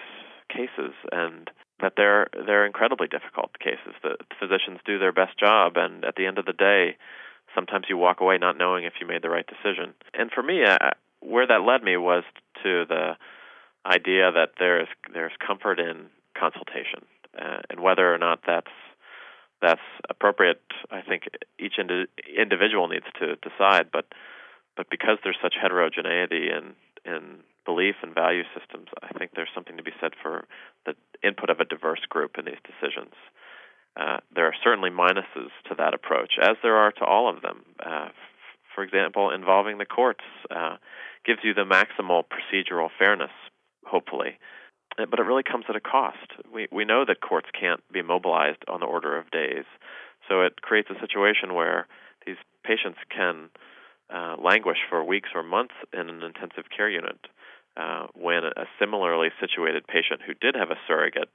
cases, 0.49 0.95
and 1.13 1.51
that 1.81 1.95
they're 1.97 2.29
they're 2.47 2.67
incredibly 2.67 3.07
difficult 3.07 3.59
cases. 3.59 3.95
The 4.03 4.17
physicians 4.39 4.81
do 4.85 4.99
their 4.99 5.13
best 5.13 5.39
job, 5.39 5.73
and 5.77 6.05
at 6.05 6.17
the 6.17 6.27
end 6.27 6.39
of 6.39 6.45
the 6.45 6.53
day, 6.53 6.97
sometimes 7.55 7.87
you 7.89 7.97
walk 7.97 8.21
away 8.21 8.39
not 8.39 8.59
knowing 8.59 8.85
if 8.85 8.95
you 9.01 9.07
made 9.07 9.23
the 9.23 9.31
right 9.31 9.47
decision. 9.47 9.95
And 10.15 10.31
for 10.31 10.43
me, 10.43 10.65
I, 10.67 10.93
where 11.21 11.47
that 11.47 11.63
led 11.63 11.83
me 11.83 11.97
was 11.97 12.25
to 12.63 12.85
the 12.87 13.17
idea 13.87 14.31
that 14.33 14.51
there's 14.59 14.89
there's 15.13 15.33
comfort 15.45 15.81
in 15.81 16.07
consultation, 16.39 17.07
uh, 17.41 17.61
and 17.71 17.81
whether 17.81 18.13
or 18.13 18.19
not 18.19 18.41
that's 18.47 18.71
that's 19.61 19.81
appropriate, 20.09 20.63
I 20.91 21.03
think 21.03 21.25
each 21.59 21.79
indi- 21.79 22.07
individual 22.37 22.89
needs 22.89 23.07
to 23.21 23.37
decide. 23.37 23.91
But 23.93 24.07
but 24.77 24.91
because 24.91 25.19
there's 25.25 25.39
such 25.43 25.55
heterogeneity 25.61 26.49
in 26.51 26.75
in 27.05 27.41
belief 27.65 27.97
and 28.03 28.15
value 28.15 28.45
systems, 28.59 28.89
I 29.03 29.19
think 29.19 29.33
there's 29.35 29.51
something 29.55 29.77
to 29.77 29.83
be 29.83 29.93
said 30.01 30.13
for 30.23 30.47
the 30.87 30.95
input 31.23 31.51
of 31.51 31.61
a 31.61 31.65
diverse 31.65 32.05
group 32.09 32.39
in 32.39 32.45
these 32.45 32.63
decisions. 32.65 33.15
Uh, 33.97 34.19
there 34.35 34.47
are 34.47 34.55
certainly 34.63 34.91
minuses 34.91 35.51
to 35.69 35.75
that 35.77 35.93
approach, 35.93 36.35
as 36.41 36.57
there 36.63 36.77
are 36.77 36.93
to 36.93 37.05
all 37.05 37.29
of 37.29 37.43
them. 37.43 37.65
Uh, 37.85 38.09
for 38.75 38.85
example, 38.85 39.31
involving 39.31 39.79
the 39.79 39.85
courts 39.85 40.25
uh, 40.55 40.77
gives 41.27 41.41
you 41.43 41.53
the 41.53 41.65
maximal 41.65 42.23
procedural 42.23 42.89
fairness, 42.97 43.33
hopefully, 43.85 44.39
but 45.07 45.19
it 45.19 45.27
really 45.27 45.43
comes 45.43 45.65
at 45.69 45.77
a 45.77 45.81
cost. 45.81 46.33
We 46.53 46.69
we 46.73 46.85
know 46.85 47.05
that 47.07 47.21
courts 47.21 47.49
can't 47.59 47.81
be 47.93 48.03
mobilized 48.03 48.65
on 48.69 48.81
the 48.81 48.87
order 48.87 49.19
of 49.19 49.31
days, 49.31 49.65
so 50.29 50.43
it 50.43 50.61
creates 50.63 50.91
a 50.91 51.01
situation 51.01 51.55
where 51.55 51.87
these 52.27 52.37
patients 52.65 52.99
can 53.15 53.51
uh, 54.13 54.37
languish 54.43 54.79
for 54.89 55.03
weeks 55.05 55.31
or 55.35 55.43
months 55.43 55.75
in 55.93 56.09
an 56.09 56.23
intensive 56.23 56.65
care 56.75 56.91
unit 56.91 57.19
uh, 57.77 58.07
when 58.15 58.45
a 58.45 58.67
similarly 58.79 59.29
situated 59.41 59.87
patient 59.87 60.21
who 60.27 60.35
did 60.35 60.55
have 60.55 60.71
a 60.71 60.79
surrogate 60.87 61.31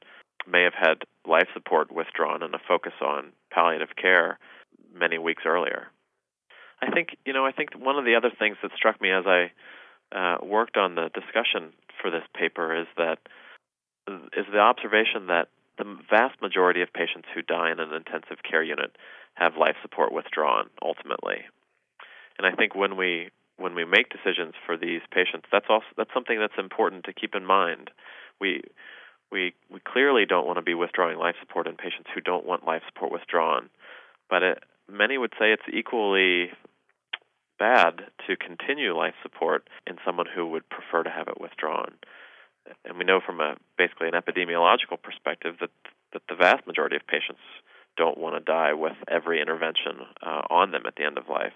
may 0.47 0.63
have 0.63 0.73
had 0.73 1.04
life 1.26 1.47
support 1.54 1.91
withdrawn 1.91 2.43
and 2.43 2.54
a 2.54 2.60
focus 2.67 2.93
on 3.02 3.32
palliative 3.52 3.95
care 3.95 4.38
many 4.93 5.17
weeks 5.17 5.43
earlier. 5.45 5.88
I 6.82 6.91
think 6.91 7.15
you 7.26 7.34
know 7.34 7.45
I 7.45 7.52
think 7.52 7.69
one 7.78 7.97
of 7.97 8.06
the 8.06 8.15
other 8.15 8.32
things 8.38 8.58
that 8.62 8.71
struck 8.76 9.02
me 9.02 9.12
as 9.12 9.26
I 9.26 9.52
uh, 10.13 10.38
worked 10.43 10.78
on 10.78 10.95
the 10.95 11.10
discussion 11.13 11.73
for 12.02 12.12
this 12.12 12.23
paper 12.36 12.76
is 12.76 12.88
that 12.97 13.19
is 14.07 14.45
the 14.51 14.59
observation 14.59 15.27
that 15.27 15.47
the 15.77 15.97
vast 16.09 16.41
majority 16.41 16.81
of 16.81 16.93
patients 16.93 17.27
who 17.33 17.41
die 17.41 17.71
in 17.71 17.79
an 17.79 17.93
intensive 17.93 18.43
care 18.49 18.63
unit 18.63 18.95
have 19.33 19.57
life 19.57 19.75
support 19.81 20.13
withdrawn 20.13 20.69
ultimately. 20.81 21.41
And 22.37 22.45
I 22.45 22.51
think 22.55 22.75
when 22.75 22.97
we 22.97 23.29
when 23.57 23.75
we 23.75 23.85
make 23.85 24.09
decisions 24.09 24.53
for 24.65 24.77
these 24.77 25.01
patients, 25.11 25.47
that's 25.51 25.67
also 25.69 25.85
that's 25.97 26.13
something 26.13 26.39
that's 26.39 26.57
important 26.57 27.05
to 27.05 27.13
keep 27.13 27.35
in 27.35 27.45
mind. 27.45 27.91
We 28.39 28.61
we 29.31 29.53
we 29.71 29.79
clearly 29.79 30.25
don't 30.25 30.45
want 30.45 30.57
to 30.57 30.63
be 30.63 30.73
withdrawing 30.73 31.17
life 31.17 31.35
support 31.39 31.67
in 31.67 31.75
patients 31.75 32.09
who 32.13 32.21
don't 32.21 32.45
want 32.45 32.65
life 32.65 32.83
support 32.87 33.11
withdrawn, 33.11 33.69
but 34.29 34.43
it, 34.43 34.63
many 34.91 35.17
would 35.17 35.33
say 35.39 35.51
it's 35.51 35.63
equally 35.71 36.51
bad 37.59 38.01
to 38.27 38.35
continue 38.35 38.95
life 38.95 39.13
support 39.21 39.67
in 39.87 39.97
someone 40.05 40.25
who 40.33 40.47
would 40.47 40.67
prefer 40.69 41.03
to 41.03 41.09
have 41.09 41.27
it 41.27 41.39
withdrawn. 41.39 41.93
And 42.86 42.97
we 42.97 43.04
know 43.04 43.19
from 43.26 43.39
a 43.39 43.56
basically 43.78 44.08
an 44.08 44.13
epidemiological 44.13 45.02
perspective 45.02 45.56
that 45.60 45.71
that 46.13 46.21
the 46.30 46.36
vast 46.36 46.65
majority 46.67 46.95
of 46.95 47.06
patients 47.08 47.41
don't 47.97 48.17
want 48.17 48.36
to 48.36 48.39
die 48.39 48.73
with 48.73 48.93
every 49.08 49.41
intervention 49.41 50.06
uh, 50.21 50.41
on 50.49 50.71
them 50.71 50.84
at 50.88 50.95
the 50.95 51.04
end 51.04 51.17
of 51.17 51.28
life. 51.30 51.54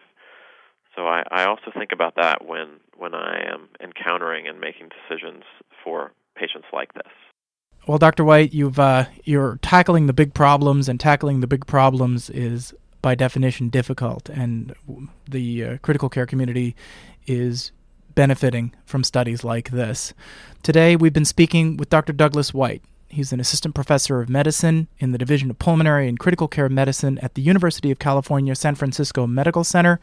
So 0.96 1.08
I, 1.08 1.24
I 1.30 1.46
also 1.46 1.72
think 1.74 1.91
about 1.91 2.15
that 2.15 2.46
when 2.46 2.80
when 2.98 3.13
I 3.13 3.43
am 3.52 3.70
encountering 3.82 4.48
and 4.48 4.60
making 4.60 4.89
decisions 4.89 5.43
for 5.84 6.12
patients 6.36 6.67
like 6.74 6.93
this. 6.93 7.12
Well, 7.88 7.98
Dr. 7.98 8.26
White, 8.26 8.54
you've 8.54 8.80
uh, 8.80 9.06
you're 9.24 9.60
tackling 9.62 10.08
the 10.08 10.13
big 10.13 10.34
problems, 10.34 10.89
and 10.89 11.00
tackling 11.00 11.39
the 11.39 11.48
big 11.48 11.65
problems 11.67 12.30
is 12.30 12.74
by 13.02 13.15
definition 13.15 13.70
difficult, 13.70 14.28
and 14.30 14.74
the 15.30 15.63
uh, 15.63 15.78
critical 15.78 16.10
care 16.10 16.26
community 16.26 16.76
is 17.28 17.72
benefiting 18.17 18.73
from 18.84 19.03
studies 19.03 19.43
like 19.43 19.69
this. 19.69 20.12
Today, 20.63 20.95
we've 20.95 21.13
been 21.13 21.23
speaking 21.23 21.77
with 21.77 21.91
Dr. 21.91 22.13
Douglas 22.13 22.51
White. 22.51 22.82
He's 23.10 23.32
an 23.32 23.39
assistant 23.39 23.75
professor 23.75 24.19
of 24.19 24.27
medicine 24.27 24.88
in 24.97 25.12
the 25.12 25.19
Division 25.19 25.51
of 25.51 25.60
Pulmonary 25.60 26.10
and 26.10 26.17
Critical 26.17 26.47
Care 26.47 26.67
Medicine 26.67 27.19
at 27.19 27.36
the 27.36 27.43
University 27.43 27.91
of 27.91 27.99
California 27.99 28.56
San 28.56 28.73
Francisco 28.73 29.27
Medical 29.27 29.63
Center, 29.63 29.99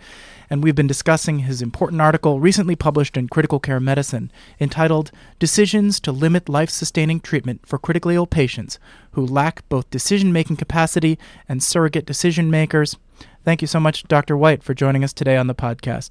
and 0.48 0.62
we've 0.62 0.76
been 0.76 0.86
discussing 0.86 1.40
his 1.40 1.60
important 1.60 2.00
article 2.00 2.38
recently 2.38 2.76
published 2.76 3.16
in 3.16 3.28
Critical 3.28 3.58
Care 3.58 3.80
Medicine 3.80 4.30
entitled 4.60 5.10
Decisions 5.40 5.98
to 5.98 6.12
Limit 6.12 6.48
Life 6.48 6.70
Sustaining 6.70 7.18
Treatment 7.18 7.66
for 7.66 7.78
Critically 7.80 8.14
Ill 8.14 8.28
Patients 8.28 8.78
Who 9.12 9.26
Lack 9.26 9.68
Both 9.68 9.90
Decision 9.90 10.32
Making 10.32 10.56
Capacity 10.56 11.18
and 11.48 11.64
Surrogate 11.64 12.06
Decision 12.06 12.48
Makers. 12.48 12.96
Thank 13.44 13.60
you 13.60 13.66
so 13.66 13.80
much, 13.80 14.04
Dr. 14.04 14.36
White, 14.36 14.62
for 14.62 14.72
joining 14.72 15.02
us 15.02 15.12
today 15.12 15.36
on 15.36 15.48
the 15.48 15.54
podcast. 15.54 16.10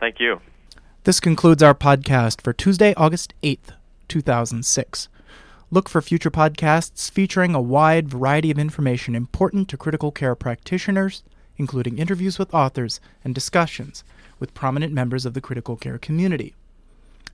Thank 0.00 0.18
you. 0.18 0.40
This 1.04 1.18
concludes 1.18 1.62
our 1.62 1.74
podcast 1.74 2.42
for 2.42 2.52
Tuesday, 2.52 2.92
August 2.94 3.32
8th, 3.42 3.72
2006. 4.08 5.08
Look 5.70 5.88
for 5.88 6.02
future 6.02 6.30
podcasts 6.30 7.10
featuring 7.10 7.54
a 7.54 7.60
wide 7.60 8.06
variety 8.06 8.50
of 8.50 8.58
information 8.58 9.14
important 9.14 9.70
to 9.70 9.78
critical 9.78 10.10
care 10.12 10.34
practitioners, 10.34 11.22
including 11.56 11.96
interviews 11.96 12.38
with 12.38 12.52
authors 12.52 13.00
and 13.24 13.34
discussions 13.34 14.04
with 14.38 14.52
prominent 14.52 14.92
members 14.92 15.24
of 15.24 15.32
the 15.32 15.40
critical 15.40 15.74
care 15.74 15.96
community. 15.96 16.54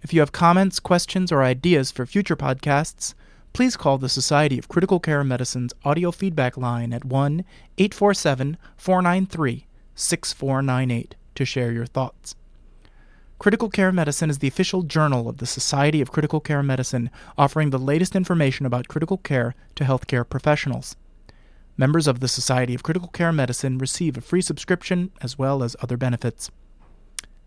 If 0.00 0.14
you 0.14 0.20
have 0.20 0.30
comments, 0.30 0.78
questions, 0.78 1.32
or 1.32 1.42
ideas 1.42 1.90
for 1.90 2.06
future 2.06 2.36
podcasts, 2.36 3.14
please 3.52 3.76
call 3.76 3.98
the 3.98 4.08
Society 4.08 4.60
of 4.60 4.68
Critical 4.68 5.00
Care 5.00 5.24
Medicine's 5.24 5.74
audio 5.84 6.12
feedback 6.12 6.56
line 6.56 6.92
at 6.92 7.04
1 7.04 7.44
847 7.78 8.58
493 8.76 9.66
6498 9.96 11.16
to 11.34 11.44
share 11.44 11.72
your 11.72 11.86
thoughts. 11.86 12.36
Critical 13.38 13.68
Care 13.68 13.92
Medicine 13.92 14.30
is 14.30 14.38
the 14.38 14.48
official 14.48 14.82
journal 14.82 15.28
of 15.28 15.36
the 15.36 15.46
Society 15.46 16.00
of 16.00 16.10
Critical 16.10 16.40
Care 16.40 16.62
Medicine, 16.62 17.10
offering 17.36 17.68
the 17.70 17.78
latest 17.78 18.16
information 18.16 18.64
about 18.64 18.88
critical 18.88 19.18
care 19.18 19.54
to 19.74 19.84
healthcare 19.84 20.26
professionals. 20.28 20.96
Members 21.76 22.06
of 22.06 22.20
the 22.20 22.28
Society 22.28 22.74
of 22.74 22.82
Critical 22.82 23.08
Care 23.08 23.32
Medicine 23.32 23.76
receive 23.76 24.16
a 24.16 24.22
free 24.22 24.40
subscription 24.40 25.10
as 25.20 25.38
well 25.38 25.62
as 25.62 25.76
other 25.82 25.98
benefits. 25.98 26.50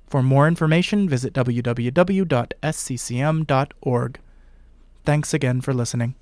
For 0.07 0.21
more 0.21 0.47
information, 0.47 1.09
visit 1.09 1.33
www.sccm.org. 1.33 1.79
Thanks 5.05 5.33
again 5.33 5.61
for 5.61 5.73
listening. 5.73 6.13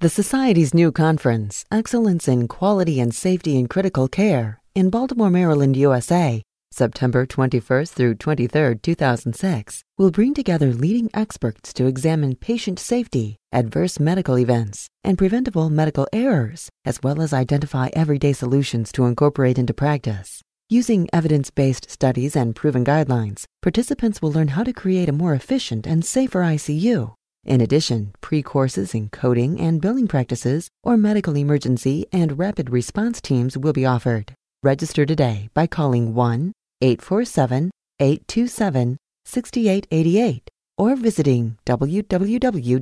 The 0.00 0.08
Society's 0.08 0.74
new 0.74 0.90
conference, 0.90 1.64
Excellence 1.70 2.26
in 2.26 2.48
Quality 2.48 2.98
and 2.98 3.14
Safety 3.14 3.56
in 3.56 3.68
Critical 3.68 4.08
Care, 4.08 4.60
in 4.74 4.90
Baltimore, 4.90 5.30
Maryland, 5.30 5.76
USA, 5.76 6.42
September 6.80 7.26
21st 7.26 7.90
through 7.90 8.14
23rd, 8.14 8.80
2006, 8.80 9.84
will 9.98 10.10
bring 10.10 10.32
together 10.32 10.72
leading 10.72 11.10
experts 11.12 11.74
to 11.74 11.84
examine 11.84 12.34
patient 12.34 12.78
safety, 12.78 13.36
adverse 13.52 14.00
medical 14.00 14.38
events, 14.38 14.88
and 15.04 15.18
preventable 15.18 15.68
medical 15.68 16.08
errors, 16.10 16.70
as 16.86 16.98
well 17.02 17.20
as 17.20 17.34
identify 17.34 17.90
everyday 17.92 18.32
solutions 18.32 18.92
to 18.92 19.04
incorporate 19.04 19.58
into 19.58 19.74
practice. 19.74 20.40
Using 20.70 21.06
evidence 21.12 21.50
based 21.50 21.90
studies 21.90 22.34
and 22.34 22.56
proven 22.56 22.82
guidelines, 22.82 23.44
participants 23.60 24.22
will 24.22 24.32
learn 24.32 24.48
how 24.48 24.64
to 24.64 24.72
create 24.72 25.10
a 25.10 25.20
more 25.22 25.34
efficient 25.34 25.86
and 25.86 26.02
safer 26.02 26.40
ICU. 26.40 27.12
In 27.44 27.60
addition, 27.60 28.14
pre 28.22 28.42
courses 28.42 28.94
in 28.94 29.10
coding 29.10 29.60
and 29.60 29.82
billing 29.82 30.08
practices 30.08 30.70
or 30.82 30.96
medical 30.96 31.36
emergency 31.36 32.06
and 32.10 32.38
rapid 32.38 32.70
response 32.70 33.20
teams 33.20 33.58
will 33.58 33.74
be 33.74 33.84
offered. 33.84 34.32
Register 34.62 35.04
today 35.04 35.50
by 35.52 35.66
calling 35.66 36.14
1 36.14 36.52
847 36.82 37.70
827 38.00 38.96
6888 39.24 40.48
or 40.78 40.96
visiting 40.96 41.58
www.sccm.org. 41.66 42.80